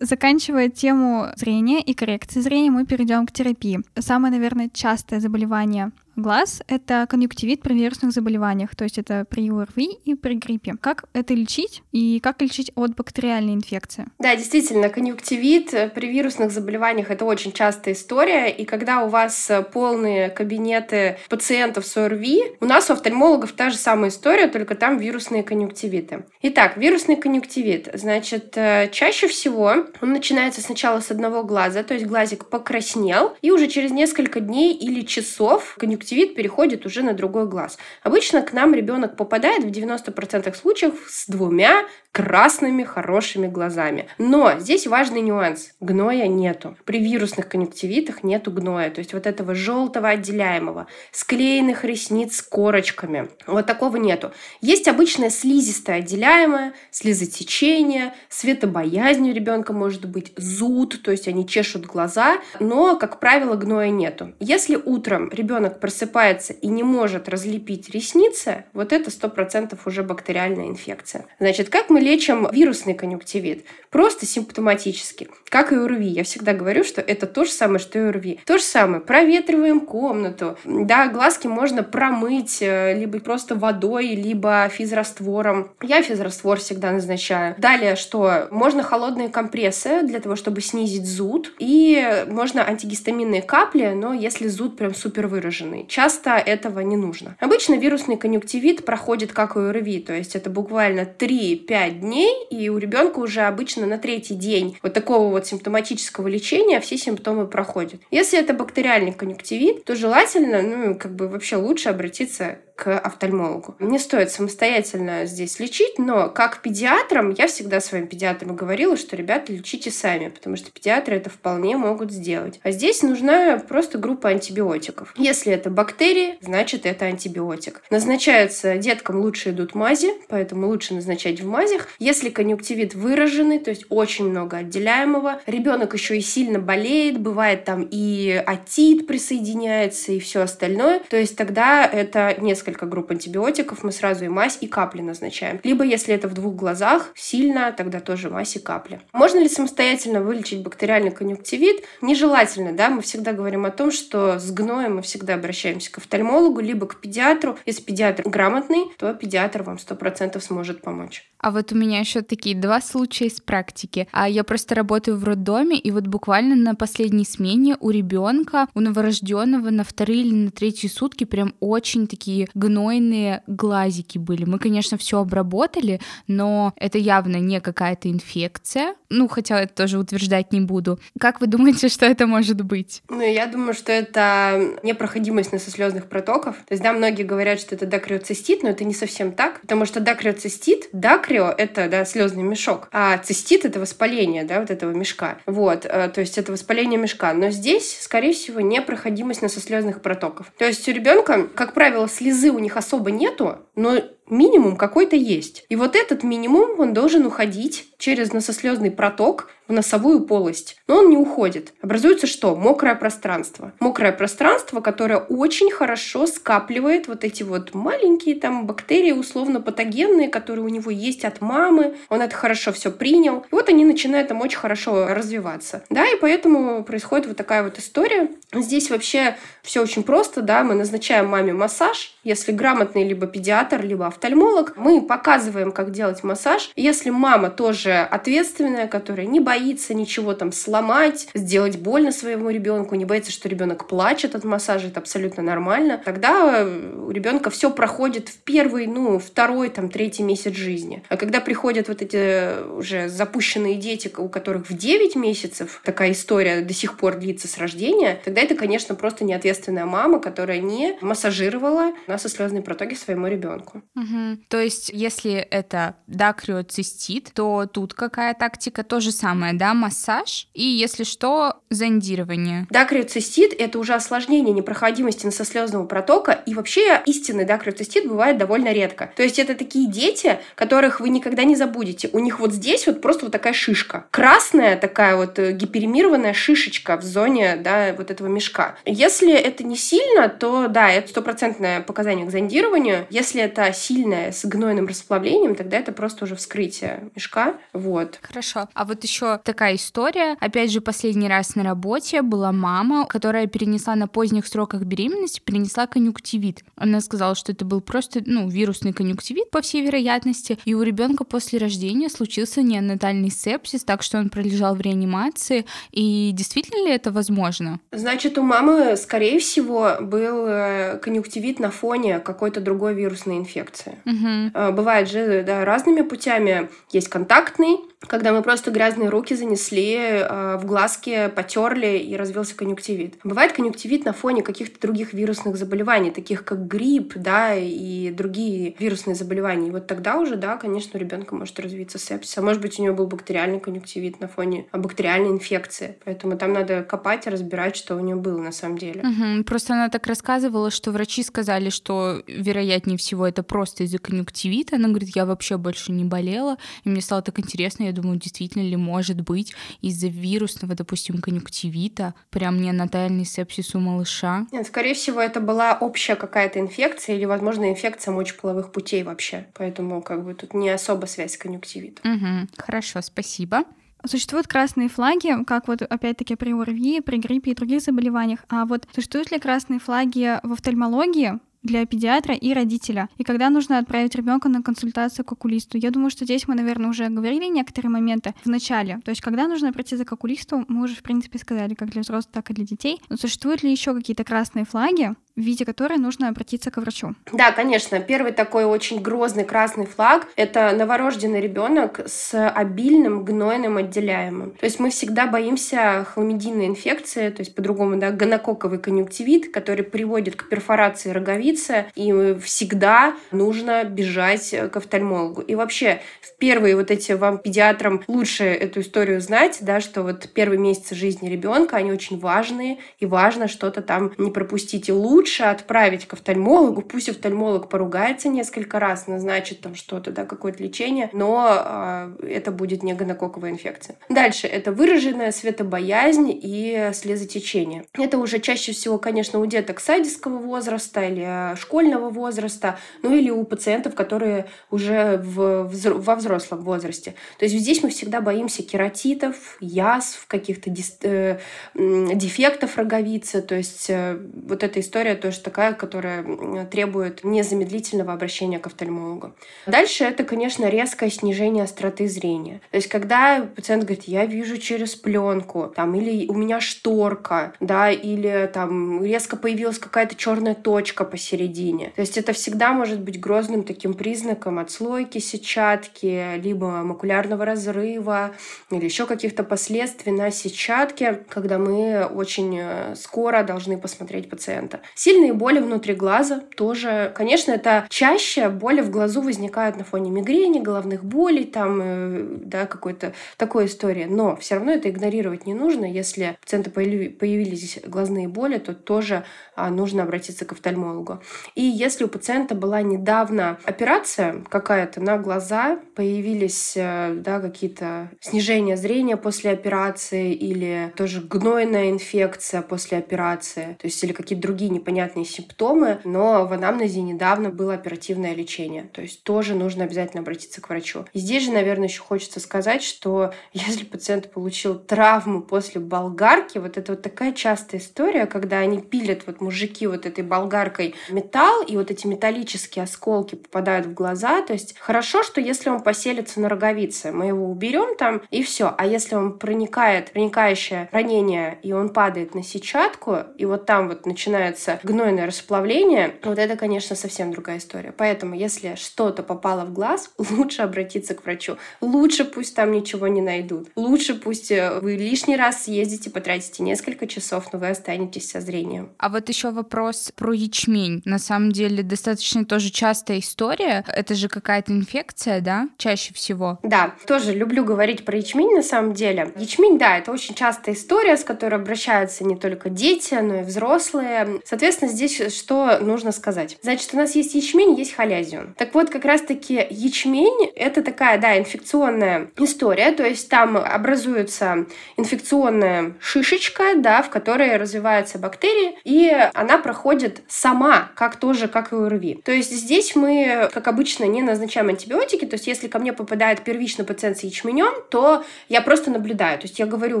[0.00, 3.80] Заканчивая тему зрения и коррекции зрения, мы перейдем к терапии.
[3.98, 9.98] Самое, наверное, частое заболевание глаз— это конъюнктивит при вирусных заболеваниях, то есть это при ОРВИ
[10.04, 10.74] и при гриппе.
[10.80, 14.06] Как это лечить и как лечить от бактериальной инфекции?
[14.18, 20.28] Да, действительно, конъюнктивит при вирусных заболеваниях— это очень частая история, и когда у вас полные
[20.28, 25.42] кабинеты пациентов с ОРВИ, у нас у офтальмологов та же самая история, только там вирусные
[25.42, 26.24] конъюнктивиты.
[26.42, 32.06] Итак, вирусный конъюнктивит, значит, э, чаще всего он начинается сначала с одного глаза, то есть
[32.06, 37.46] глазик покраснел, и уже через несколько дней или часов конъюнктивит конъюнктивит переходит уже на другой
[37.46, 37.78] глаз.
[38.02, 44.06] Обычно к нам ребенок попадает в 90% случаев с двумя красными хорошими глазами.
[44.18, 45.72] Но здесь важный нюанс.
[45.80, 46.76] Гноя нету.
[46.84, 48.90] При вирусных конъюнктивитах нету гноя.
[48.90, 53.30] То есть вот этого желтого отделяемого, склеенных ресниц с корочками.
[53.46, 54.32] Вот такого нету.
[54.60, 61.86] Есть обычное слизистое отделяемое, слезотечение, светобоязнь у ребенка может быть, зуд, то есть они чешут
[61.86, 64.34] глаза, но, как правило, гноя нету.
[64.38, 71.24] Если утром ребенок просыпается и не может разлепить ресницы, вот это 100% уже бактериальная инфекция.
[71.38, 73.64] Значит, как мы лечим вирусный конъюнктивит?
[73.90, 75.28] Просто симптоматически.
[75.48, 76.08] Как и ОРВИ.
[76.08, 78.40] Я всегда говорю, что это то же самое, что и ОРВИ.
[78.46, 79.02] То же самое.
[79.02, 80.56] Проветриваем комнату.
[80.64, 85.70] Да, глазки можно промыть э, либо просто водой, либо физраствором.
[85.82, 87.54] Я физраствор всегда назначаю.
[87.58, 88.48] Далее, что?
[88.50, 91.52] Можно холодные компрессы для того, чтобы снизить зуд.
[91.58, 95.86] И можно антигистаминные капли, но если зуд прям супер выраженный.
[95.86, 97.36] Часто этого не нужно.
[97.40, 102.68] Обычно вирусный конъюнктивит проходит как и ОРВИ, то есть это буквально 3-5 5 дней, и
[102.68, 108.00] у ребенка уже обычно на третий день вот такого вот симптоматического лечения все симптомы проходят.
[108.10, 113.76] Если это бактериальный конъюнктивит, то желательно, ну, как бы вообще лучше обратиться офтальмологу.
[113.78, 119.52] Не стоит самостоятельно здесь лечить, но как педиатрам я всегда своим педиатрам говорила, что, ребята,
[119.52, 122.60] лечите сами, потому что педиатры это вполне могут сделать.
[122.62, 125.14] А здесь нужна просто группа антибиотиков.
[125.16, 127.82] Если это бактерии, значит это антибиотик.
[127.90, 131.88] Назначается деткам лучше идут мази, поэтому лучше назначать в мазях.
[131.98, 137.86] Если конъюнктивит выраженный, то есть очень много отделяемого, ребенок еще и сильно болеет, бывает там
[137.90, 144.24] и атит присоединяется и все остальное, то есть тогда это несколько групп антибиотиков, мы сразу
[144.24, 145.60] и мазь, и капли назначаем.
[145.62, 149.00] Либо если это в двух глазах сильно, тогда тоже мазь и капли.
[149.12, 151.84] Можно ли самостоятельно вылечить бактериальный конъюнктивит?
[152.00, 156.60] Нежелательно, да, мы всегда говорим о том, что с гноем мы всегда обращаемся к офтальмологу,
[156.60, 157.58] либо к педиатру.
[157.66, 161.31] Если педиатр грамотный, то педиатр вам 100% сможет помочь.
[161.42, 164.06] А вот у меня еще такие два случая из практики.
[164.12, 168.80] А я просто работаю в роддоме, и вот буквально на последней смене у ребенка, у
[168.80, 174.44] новорожденного на вторые или на третьи сутки прям очень такие гнойные глазики были.
[174.44, 178.94] Мы, конечно, все обработали, но это явно не какая-то инфекция.
[179.10, 181.00] Ну, хотя это тоже утверждать не буду.
[181.18, 183.02] Как вы думаете, что это может быть?
[183.08, 186.54] Ну, я думаю, что это непроходимость носослезных протоков.
[186.68, 189.98] То есть, да, многие говорят, что это дакриоцистит, но это не совсем так, потому что
[189.98, 195.38] дакриоцистит, дакри акрио— это, да, слезный мешок, а цистит— это воспаление, да, вот этого мешка.
[195.46, 197.32] Вот, э, то есть это воспаление мешка.
[197.32, 200.52] Но здесь, скорее всего, непроходимость носослезных протоков.
[200.58, 203.96] То есть у ребенка, как правило, слезы у них особо нету, но
[204.28, 205.64] минимум какой-то есть.
[205.68, 210.76] И вот этот минимум, он должен уходить через носослезный проток в носовую полость.
[210.88, 211.72] Но он не уходит.
[211.80, 212.56] Образуется что?
[212.56, 213.72] Мокрое пространство.
[213.80, 220.64] Мокрое пространство, которое очень хорошо скапливает вот эти вот маленькие там бактерии условно патогенные, которые
[220.64, 221.94] у него есть от мамы.
[222.08, 223.46] Он это хорошо все принял.
[223.50, 225.84] И вот они начинают там очень хорошо развиваться.
[225.88, 228.30] Да, и поэтому происходит вот такая вот история.
[228.52, 234.06] Здесь вообще все очень просто, да, мы назначаем маме массаж, если грамотный либо педиатр, либо
[234.12, 236.70] офтальмолог, мы показываем, как делать массаж.
[236.76, 243.04] Если мама тоже ответственная, которая не боится ничего там сломать, сделать больно своему ребенку, не
[243.04, 248.38] боится, что ребенок плачет от массажа, это абсолютно нормально, тогда у ребенка все проходит в
[248.38, 251.02] первый, ну, второй, там, третий месяц жизни.
[251.08, 256.62] А когда приходят вот эти уже запущенные дети, у которых в 9 месяцев такая история
[256.62, 260.96] до сих пор длится с рождения, тогда это, конечно, просто неответственная ответственная мама, которая не
[261.00, 263.82] массажировала насослезные протоки своему ребенку.
[263.94, 264.01] Угу.
[264.48, 268.82] То есть, если это дакриоцистит, то тут какая тактика?
[268.82, 272.66] То же самое, да, массаж и, если что, зондирование.
[272.70, 279.12] Дакриоцистит— это уже осложнение непроходимости насослезного протока, и вообще истинный дакриоцистит бывает довольно редко.
[279.16, 282.10] То есть это такие дети, которых вы никогда не забудете.
[282.12, 284.06] У них вот здесь вот просто вот такая шишка.
[284.10, 288.76] Красная такая вот э, гиперемированная шишечка в зоне, да, вот этого мешка.
[288.84, 293.06] Если это не сильно, то да, это стопроцентное показание к зондированию.
[293.10, 297.54] Если это сильное с гнойным расплавлением, тогда это просто уже вскрытие мешка.
[297.72, 298.18] Вот.
[298.22, 298.68] Хорошо.
[298.74, 300.36] А вот еще такая история.
[300.40, 305.86] Опять же, последний раз на работе была мама, которая перенесла на поздних сроках беременности, перенесла
[305.86, 306.64] конъюнктивит.
[306.76, 311.24] Она сказала, что это был просто, ну, вирусный конъюнктивит, по всей вероятности, и у ребенка
[311.24, 315.66] после рождения случился неонатальный сепсис, так что он пролежал в реанимации.
[315.90, 317.80] И действительно ли это возможно?
[317.92, 323.81] Значит, у мамы, скорее всего, был э, конъюнктивит на фоне какой-то другой вирусной инфекции.
[324.04, 324.72] Угу.
[324.72, 326.68] Бывает же да, разными путями.
[326.90, 333.14] Есть контактный, когда мы просто грязные руки занесли, э, в глазки потерли и развился конъюнктивит.
[333.24, 339.14] Бывает конъюнктивит на фоне каких-то других вирусных заболеваний, таких как грипп, да, и другие вирусные
[339.14, 339.68] заболевания.
[339.68, 342.36] И вот тогда уже, да, конечно, у ребенка может развиться сепсис.
[342.38, 345.96] А может быть, у него был бактериальный конъюнктивит на фоне бактериальной инфекции.
[346.04, 349.02] Поэтому там надо копать и разбирать, что у него было на самом деле.
[349.02, 349.44] Угу.
[349.44, 354.76] Просто она так рассказывала, что врачи сказали, что вероятнее всего это просто из-за конъюнктивита.
[354.76, 356.58] Она говорит, я вообще больше не болела.
[356.84, 362.14] И мне стало так интересно, я думаю, действительно ли может быть из-за вирусного, допустим, конъюнктивита
[362.30, 364.46] прям неонатальный сепсис у малыша?
[364.52, 369.46] Нет, скорее всего, это была общая какая-то инфекция или, возможно, инфекция мочеполовых путей вообще.
[369.54, 372.14] Поэтому как бы тут не особо связь с конъюнктивитом.
[372.14, 372.48] Угу.
[372.58, 373.64] Хорошо, спасибо.
[374.04, 378.40] Существуют красные флаги, как вот опять-таки при ОРВИ, при гриппе и других заболеваниях.
[378.48, 381.38] А вот существуют ли красные флаги в офтальмологии?
[381.62, 383.08] Для педиатра и родителя.
[383.18, 385.78] И когда нужно отправить ребенка на консультацию к окулисту.
[385.78, 389.00] Я думаю, что здесь мы, наверное, уже говорили некоторые моменты в начале.
[389.04, 392.02] То есть, когда нужно пройти за к окулисту, мы уже, в принципе, сказали, как для
[392.02, 393.00] взрослых, так и для детей.
[393.08, 397.14] Но существуют ли еще какие-то красные флаги, в виде которой нужно обратиться к врачу.
[397.32, 398.00] Да, конечно.
[398.00, 404.52] Первый такой очень грозный красный флаг— это новорожденный ребенок с обильным гнойным отделяемым.
[404.52, 410.36] То есть мы всегда боимся хламидийной инфекции, то есть по-другому, да, гонококковый конъюнктивит, который приводит
[410.36, 415.40] к перфорации роговицы, и всегда нужно бежать к офтальмологу.
[415.40, 420.28] И вообще, в первые вот эти вам педиатрам лучше эту историю знать, да, что вот
[420.34, 424.88] первые месяцы жизни ребенка, они очень важные, и важно что-то там не пропустить.
[424.88, 430.62] И лучше отправить к офтальмологу, пусть офтальмолог поругается несколько раз, назначит там что-то, да, какое-то
[430.62, 433.96] лечение, но э, это будет не гонококковая инфекция.
[434.08, 437.84] Дальше, это выраженная светобоязнь и слезотечение.
[437.94, 443.44] Это уже чаще всего, конечно, у деток садистского возраста или школьного возраста, ну или у
[443.44, 447.14] пациентов, которые уже в, во взрослом возрасте.
[447.38, 451.38] То есть здесь мы всегда боимся кератитов, язв, каких-то дис, э,
[451.74, 453.42] дефектов роговицы.
[453.42, 456.24] То есть э, вот эта история тоже такая, которая
[456.66, 459.32] требует незамедлительного обращения к офтальмологу.
[459.66, 462.60] Дальше это, конечно, резкое снижение остроты зрения.
[462.70, 467.90] То есть когда пациент говорит, я вижу через пленку, там, или у меня шторка, да,
[467.90, 471.92] или там резко появилась какая-то черная точка посередине.
[471.94, 478.32] То есть это всегда может быть грозным таким признаком отслойки сетчатки, либо макулярного разрыва,
[478.70, 484.80] или еще каких-то последствий на сетчатке, когда мы очень э, скоро должны посмотреть пациента.
[485.04, 490.60] Сильные боли внутри глаза тоже, конечно, это чаще боли в глазу возникают на фоне мигрени,
[490.60, 494.04] головных болей, там, э, да, какой-то такой истории.
[494.04, 495.86] Но все равно это игнорировать не нужно.
[495.86, 499.24] Если у пациента появились глазные боли, то тоже
[499.56, 501.20] а, нужно обратиться к офтальмологу.
[501.56, 508.76] И если у пациента была недавно операция какая-то на глаза, появились э, да, какие-то снижения
[508.76, 514.91] зрения после операции или тоже гнойная инфекция после операции, то есть или какие-то другие непонятные
[515.24, 520.68] симптомы, но в анамнезе недавно было оперативное лечение, то есть тоже нужно обязательно обратиться к
[520.68, 521.04] врачу.
[521.12, 526.78] И здесь же, наверное, еще хочется сказать, что если пациент получил травму после болгарки, вот
[526.78, 531.76] это вот такая частая история, когда они пилят вот мужики вот этой болгаркой металл, и
[531.76, 536.48] вот эти металлические осколки попадают в глаза, то есть хорошо, что если он поселится на
[536.48, 538.74] роговице, мы его уберем там, и все.
[538.76, 544.06] А если он проникает, проникающее ранение, и он падает на сетчатку, и вот там вот
[544.06, 547.92] начинается гнойное расплавление, вот это, конечно, совсем другая история.
[547.96, 551.56] Поэтому, если что-то попало в глаз, лучше обратиться к врачу.
[551.80, 553.68] Лучше пусть там ничего не найдут.
[553.76, 558.90] Лучше пусть э, вы лишний раз съездите, потратите несколько часов, но вы останетесь со зрением.
[558.98, 561.02] А вот еще вопрос про ячмень.
[561.04, 563.84] На самом деле достаточно тоже частая история.
[563.88, 566.58] Это же какая-то инфекция, да, чаще всего?
[566.62, 569.32] Да, тоже люблю говорить про ячмень на самом деле.
[569.36, 574.40] Ячмень, да, это очень частая история, с которой обращаются не только дети, но и взрослые.
[574.44, 576.58] Соответственно, здесь что нужно сказать?
[576.62, 578.54] Значит, у нас есть ячмень, есть халязион.
[578.56, 584.66] Так вот, как раз-таки ячмень— это такая, да, инфекционная история, то есть там образуется
[584.96, 591.76] инфекционная шишечка, да, в которой развиваются бактерии, и она проходит сама, как тоже, как и
[591.76, 592.22] ОРВИ.
[592.24, 596.42] То есть здесь мы, как обычно, не назначаем антибиотики, то есть если ко мне попадает
[596.42, 599.38] первично пациент с ячменем, то я просто наблюдаю.
[599.38, 600.00] То есть я говорю,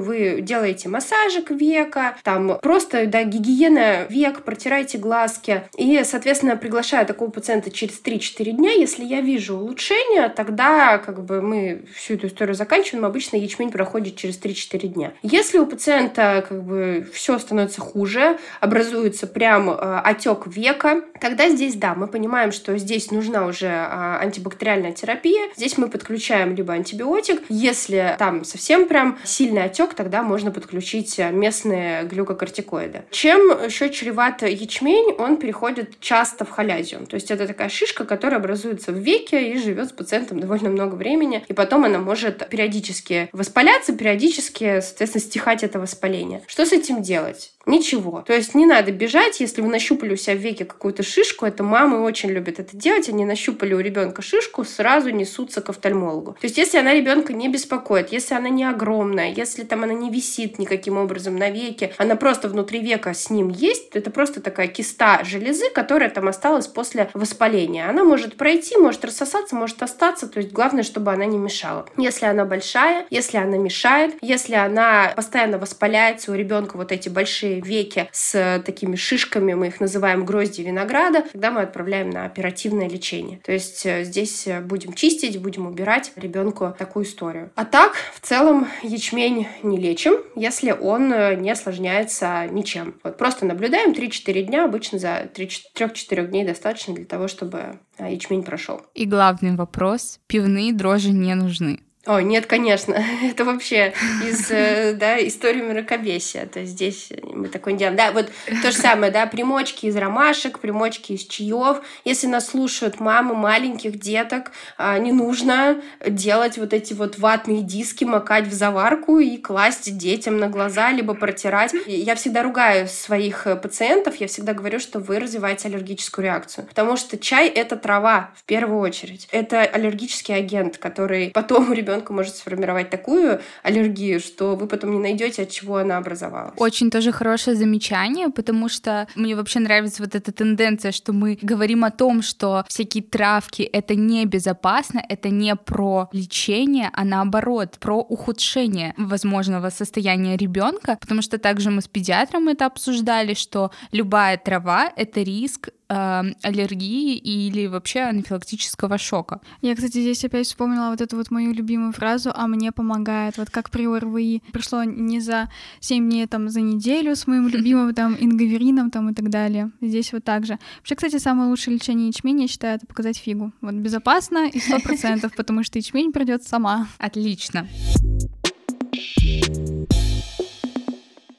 [0.00, 5.64] вы делаете массажик века, там просто, да, гигиена век, протирайте глазки.
[5.76, 8.70] И, соответственно, приглашаю такого пациента через 3-4 дня.
[8.70, 13.04] Если я вижу улучшение, тогда как бы мы всю эту историю заканчиваем.
[13.04, 15.12] Обычно ячмень проходит через 3-4 дня.
[15.22, 21.74] Если у пациента как бы все становится хуже, образуется прям э, отек века, тогда здесь,
[21.74, 25.48] да, мы понимаем, что здесь нужна уже э, антибактериальная терапия.
[25.56, 27.42] Здесь мы подключаем либо антибиотик.
[27.48, 33.02] Если там совсем прям сильный отек, тогда можно подключить местные глюкокортикоиды.
[33.10, 35.14] Чем еще чреват ячмень?
[35.18, 37.06] Он переходит часто в халязиум.
[37.06, 40.94] То есть это такая шишка, которая образуется в веке и живет с пациентом довольно много
[40.94, 41.44] времени.
[41.48, 46.42] И потом она может периодически воспаляться, периодически, соответственно, стихать это воспаление.
[46.46, 47.52] Что с этим делать?
[47.66, 48.22] Ничего.
[48.26, 51.62] То есть не надо бежать, если вы нащупали у себя в веке какую-то шишку, это
[51.62, 56.32] мамы очень любят это делать, они нащупали у ребенка шишку, сразу несутся к офтальмологу.
[56.32, 60.10] То есть если она ребенка не беспокоит, если она не огромная, если там она не
[60.10, 64.66] висит никаким образом на веке, она просто внутри века с ним есть, это просто такая
[64.66, 67.88] киста железы, которая там осталась после воспаления.
[67.88, 71.86] Она может пройти, может рассосаться, может остаться, то есть главное, чтобы она не мешала.
[71.96, 77.51] Если она большая, если она мешает, если она постоянно воспаляется, у ребенка вот эти большие
[77.60, 83.38] веки с такими шишками, мы их называем грозди винограда, тогда мы отправляем на оперативное лечение.
[83.44, 87.50] То есть э, здесь будем чистить, будем убирать ребенку такую историю.
[87.54, 92.94] А так, в целом, ячмень не лечим, если он не осложняется ничем.
[93.04, 98.82] Вот просто наблюдаем 3-4 дня, обычно за 3-4 дней достаточно для того, чтобы ячмень прошел.
[98.94, 101.80] И главный вопрос, пивные дрожжи не нужны.
[102.04, 102.94] О, нет, конечно.
[103.22, 103.94] Это вообще
[104.26, 106.46] из э, да, истории мракобесия.
[106.46, 107.96] То есть здесь мы такое не делаем.
[107.96, 108.30] Да, вот
[108.62, 111.80] то же самое, да, примочки из ромашек, примочки из чаев.
[112.04, 118.04] Если нас слушают мамы маленьких деток, а, не нужно делать вот эти вот ватные диски,
[118.04, 121.72] макать в заварку и класть детям на глаза, либо протирать.
[121.86, 126.66] Я всегда ругаю своих э, пациентов, я всегда говорю, что вы развиваете аллергическую реакцию.
[126.66, 129.28] Потому что чай— это трава, в первую очередь.
[129.30, 134.92] Это аллергический агент, который потом у ребенка ребенка может сформировать такую аллергию, что вы потом
[134.92, 136.54] не найдете, от чего она образовалась.
[136.56, 141.84] Очень тоже хорошее замечание, потому что мне вообще нравится вот эта тенденция, что мы говорим
[141.84, 148.94] о том, что всякие травки это небезопасно, это не про лечение, а наоборот про ухудшение
[148.96, 155.20] возможного состояния ребенка, потому что также мы с педиатром это обсуждали, что любая трава это
[155.20, 159.40] риск э, аллергии или вообще анафилактического шока.
[159.60, 163.36] Я, кстати, здесь опять вспомнила вот эту вот мою любимую фразу «а мне помогает».
[163.36, 165.48] Вот как при ОРВИ пришло не за
[165.80, 169.70] 7 дней, там, за неделю с моим любимым там ингаверином там и так далее.
[169.80, 170.58] Здесь вот так же.
[170.78, 173.52] Вообще, кстати, самое лучшее лечение ячменя, я считаю, это показать фигу.
[173.60, 176.88] Вот безопасно и сто процентов, потому что ячмень придет сама.
[176.98, 177.68] Отлично.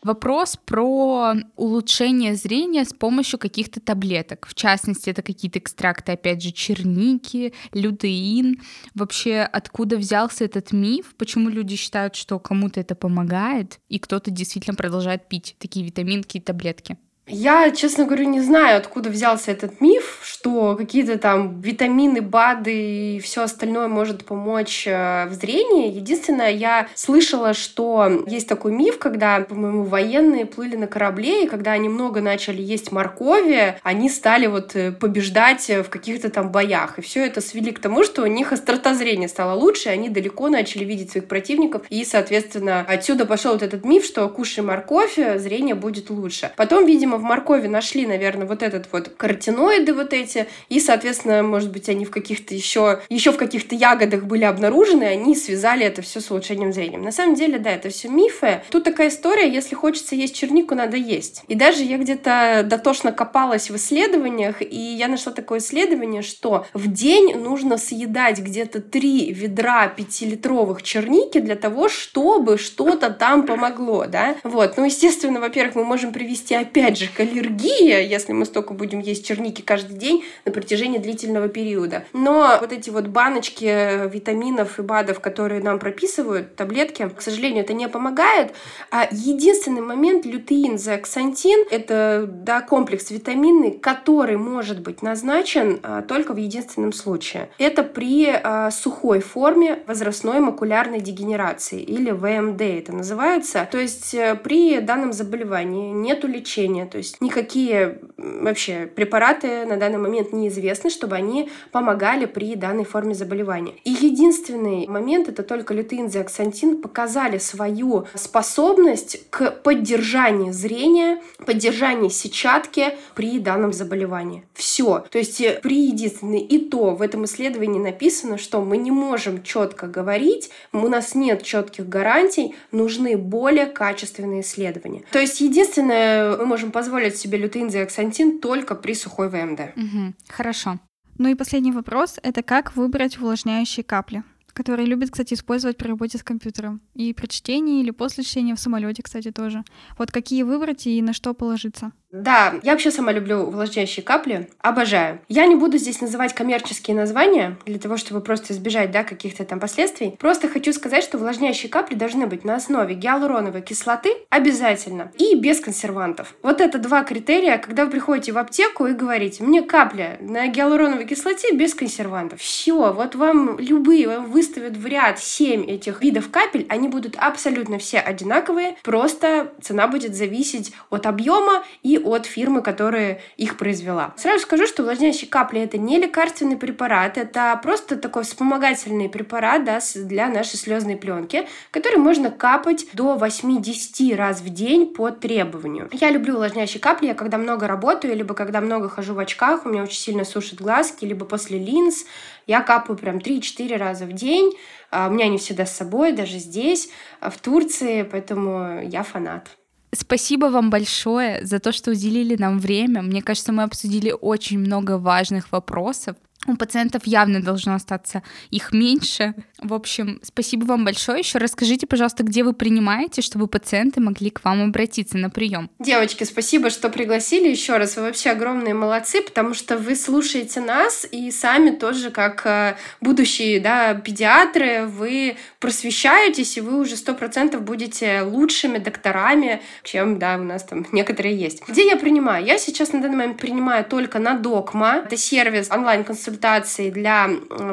[0.03, 4.47] Вопрос про улучшение зрения с помощью каких-то таблеток.
[4.47, 8.61] В частности, это какие-то экстракты, опять же, черники, лютеин.
[8.95, 11.15] Вообще, откуда взялся этот миф?
[11.17, 16.41] Почему люди считают, что кому-то это помогает, и кто-то действительно продолжает пить такие витаминки и
[16.41, 16.97] таблетки?
[17.25, 22.73] Я, честно говоря, не знаю, откуда взялся этот миф, что какие-то там витамины, БАДы
[23.15, 25.89] и все остальное может помочь э, в зрении.
[25.89, 31.71] Единственное, я слышала, что есть такой миф, когда, по-моему, военные плыли на корабле, и когда
[31.71, 36.99] они много начали есть моркови, они стали вот э, побеждать в каких-то там боях.
[36.99, 40.49] И все это свели к тому, что у них острота зрения стала лучше, они далеко
[40.49, 41.83] начали видеть своих противников.
[41.89, 46.51] И, соответственно, отсюда пошел вот этот миф, что кушай морковь, зрение будет лучше.
[46.57, 51.43] Потом, видимо, видимо, в моркови нашли, наверное, вот этот вот каротиноиды вот эти, и, соответственно,
[51.43, 56.01] может быть, они в каких-то еще, еще в каких-то ягодах были обнаружены, они связали это
[56.01, 56.97] все с улучшением зрения.
[56.97, 58.61] На самом деле, да, это все мифы.
[58.69, 61.43] Тут такая история, если хочется есть чернику, надо есть.
[61.47, 66.91] И даже я где-то дотошно копалась в исследованиях, и я нашла такое исследование, что в
[66.91, 74.35] день нужно съедать где-то три ведра пятилитровых черники для того, чтобы что-то там помогло, да.
[74.43, 78.99] Вот, ну, естественно, во-первых, мы можем привести опять же же аллергия, если мы столько будем
[78.99, 82.05] есть черники каждый день на протяжении длительного периода.
[82.13, 87.73] Но вот эти вот баночки витаминов и БАДов, которые нам прописывают, таблетки, к сожалению, это
[87.73, 88.53] не помогает.
[88.91, 96.33] А единственный момент лютеин, зеаксантин, это да, комплекс витаминный, который может быть назначен а, только
[96.33, 97.49] в единственном случае.
[97.57, 103.67] Это при а, сухой форме возрастной макулярной дегенерации или ВМД это называется.
[103.71, 109.97] То есть э, при данном заболевании нету лечения, то есть никакие вообще препараты на данный
[109.97, 113.73] момент неизвестны, чтобы они помогали при данной форме заболевания.
[113.83, 122.95] И единственный момент, это только лютеин, зеаксантин показали свою способность к поддержанию зрения, поддержанию сетчатки
[123.15, 124.43] при данном заболевании.
[124.53, 125.03] Все.
[125.09, 129.41] То есть э, при единственной и то в этом исследовании написано, что мы не можем
[129.41, 135.01] четко говорить, у нас нет четких гарантий, нужны более качественные исследования.
[135.11, 136.82] То есть единственное, мы можем позволить
[137.17, 139.75] себе лютеин зеаксантин только при сухой ВМД.
[139.75, 140.13] Угу.
[140.29, 140.79] Хорошо.
[141.17, 144.23] Ну и последний вопрос— это как выбрать увлажняющие капли?
[144.53, 146.81] которые любят, кстати, использовать при работе с компьютером.
[146.93, 149.63] И при чтении или после чтения в самолете, кстати, тоже.
[149.97, 151.91] Вот какие выбрать и на что положиться?
[152.13, 154.47] Да, я вообще сама люблю увлажняющие капли.
[154.59, 155.19] Обожаю.
[155.29, 159.59] Я не буду здесь называть коммерческие названия, для того, чтобы просто избежать, да, каких-то там
[159.59, 160.15] последствий.
[160.19, 165.59] Просто хочу сказать, что увлажняющие капли должны быть на основе гиалуроновой кислоты обязательно и без
[165.59, 166.35] консервантов.
[166.43, 171.05] Вот это два критерия, когда вы приходите в аптеку и говорите, мне капля на гиалуроновой
[171.05, 172.41] кислоте без консервантов.
[172.41, 177.79] Все, вот вам любые, вам выставят в ряд 7 этих видов капель, они будут абсолютно
[177.79, 184.13] все одинаковые, просто цена будет зависеть от объема и от фирмы, которая их произвела.
[184.17, 189.79] Сразу скажу, что увлажняющие капли это не лекарственный препарат, это просто такой вспомогательный препарат да,
[189.95, 195.89] для нашей слезной пленки, который можно капать до 8-10 раз в день по требованию.
[195.91, 199.69] Я люблю увлажняющие капли, я когда много работаю, либо когда много хожу в очках, у
[199.69, 202.05] меня очень сильно сушат глазки, либо после линз,
[202.47, 204.53] я капаю прям 3-4 раза в день.
[204.91, 206.89] А, у меня они всегда с собой, даже здесь,
[207.21, 209.49] в Турции, поэтому я фанат.
[209.93, 213.01] Спасибо вам большое за то, что уделили нам время.
[213.01, 216.15] Мне кажется, мы обсудили очень много важных вопросов
[216.47, 219.33] у пациентов явно должно остаться их меньше.
[219.59, 221.19] В общем, спасибо вам большое.
[221.19, 225.69] Еще расскажите, пожалуйста, где вы принимаете, чтобы пациенты могли к вам обратиться на прием.
[225.79, 227.95] Девочки, спасибо, что пригласили еще раз.
[227.95, 233.59] Вы вообще огромные молодцы, потому что вы слушаете нас и сами тоже, как э, будущие
[233.59, 240.43] да, педиатры, вы просвещаетесь, и вы уже сто процентов будете лучшими докторами, чем да, у
[240.43, 241.63] нас там некоторые есть.
[241.67, 242.45] Где я принимаю?
[242.45, 245.03] Я сейчас на данный момент принимаю только на Докма.
[245.05, 247.29] Это сервис онлайн-консультации консультации для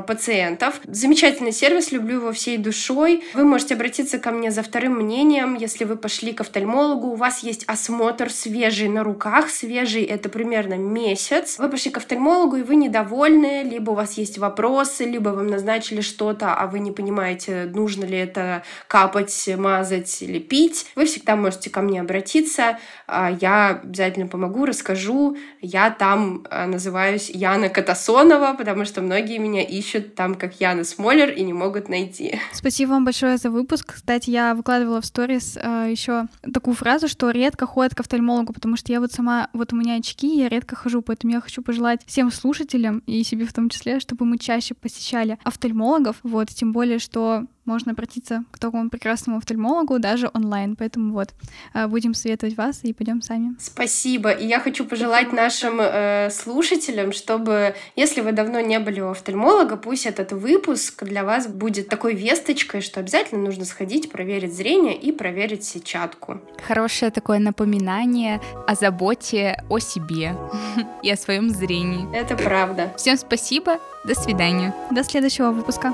[0.07, 0.81] пациентов.
[0.85, 3.25] Замечательный сервис, люблю его всей душой.
[3.35, 7.43] Вы можете обратиться ко мне за вторым мнением, если вы пошли к офтальмологу, у вас
[7.43, 11.59] есть осмотр свежий на руках, свежий это примерно месяц.
[11.59, 16.03] Вы пошли к офтальмологу, и вы недовольны, либо у вас есть вопросы, либо вам назначили
[16.03, 20.87] что-то, а вы не понимаете, нужно ли это капать, мазать или пить.
[20.97, 25.37] Вы всегда можете ко мне обратиться, а, я обязательно помогу, расскажу.
[25.61, 31.31] Я там а, называюсь Яна Катасонова, потому что многие меня ищут там, как Яна Смолер,
[31.31, 32.39] и не могут найти.
[32.53, 33.95] Спасибо вам большое за выпуск.
[33.95, 38.77] Кстати, я выкладывала в сторис э, еще такую фразу, что редко ходят к офтальмологу, потому
[38.77, 42.01] что я вот сама, вот у меня очки, я редко хожу, поэтому я хочу пожелать
[42.07, 46.99] всем слушателям и себе в том числе, чтобы мы чаще посещали офтальмологов, вот, тем более,
[46.99, 50.77] что можно обратиться к такому прекрасному офтальмологу даже онлайн.
[50.77, 51.29] Поэтому вот,
[51.75, 53.55] э, будем советовать вас и пойдем сами.
[53.59, 54.31] Спасибо.
[54.31, 59.77] И я хочу пожелать нашим э, слушателям, чтобы, если вы давно не были у офтальмолога,
[59.77, 65.13] пусть этот выпуск для вас будет такой весточкой, что обязательно нужно сходить, проверить зрение и
[65.13, 66.41] проверить сетчатку.
[66.67, 70.37] Хорошее такое напоминание о заботе о себе
[71.03, 72.09] и о своем зрении.
[72.15, 72.93] Это правда.
[72.97, 73.79] Всем спасибо.
[74.05, 74.75] До свидания.
[74.91, 75.93] До следующего выпуска.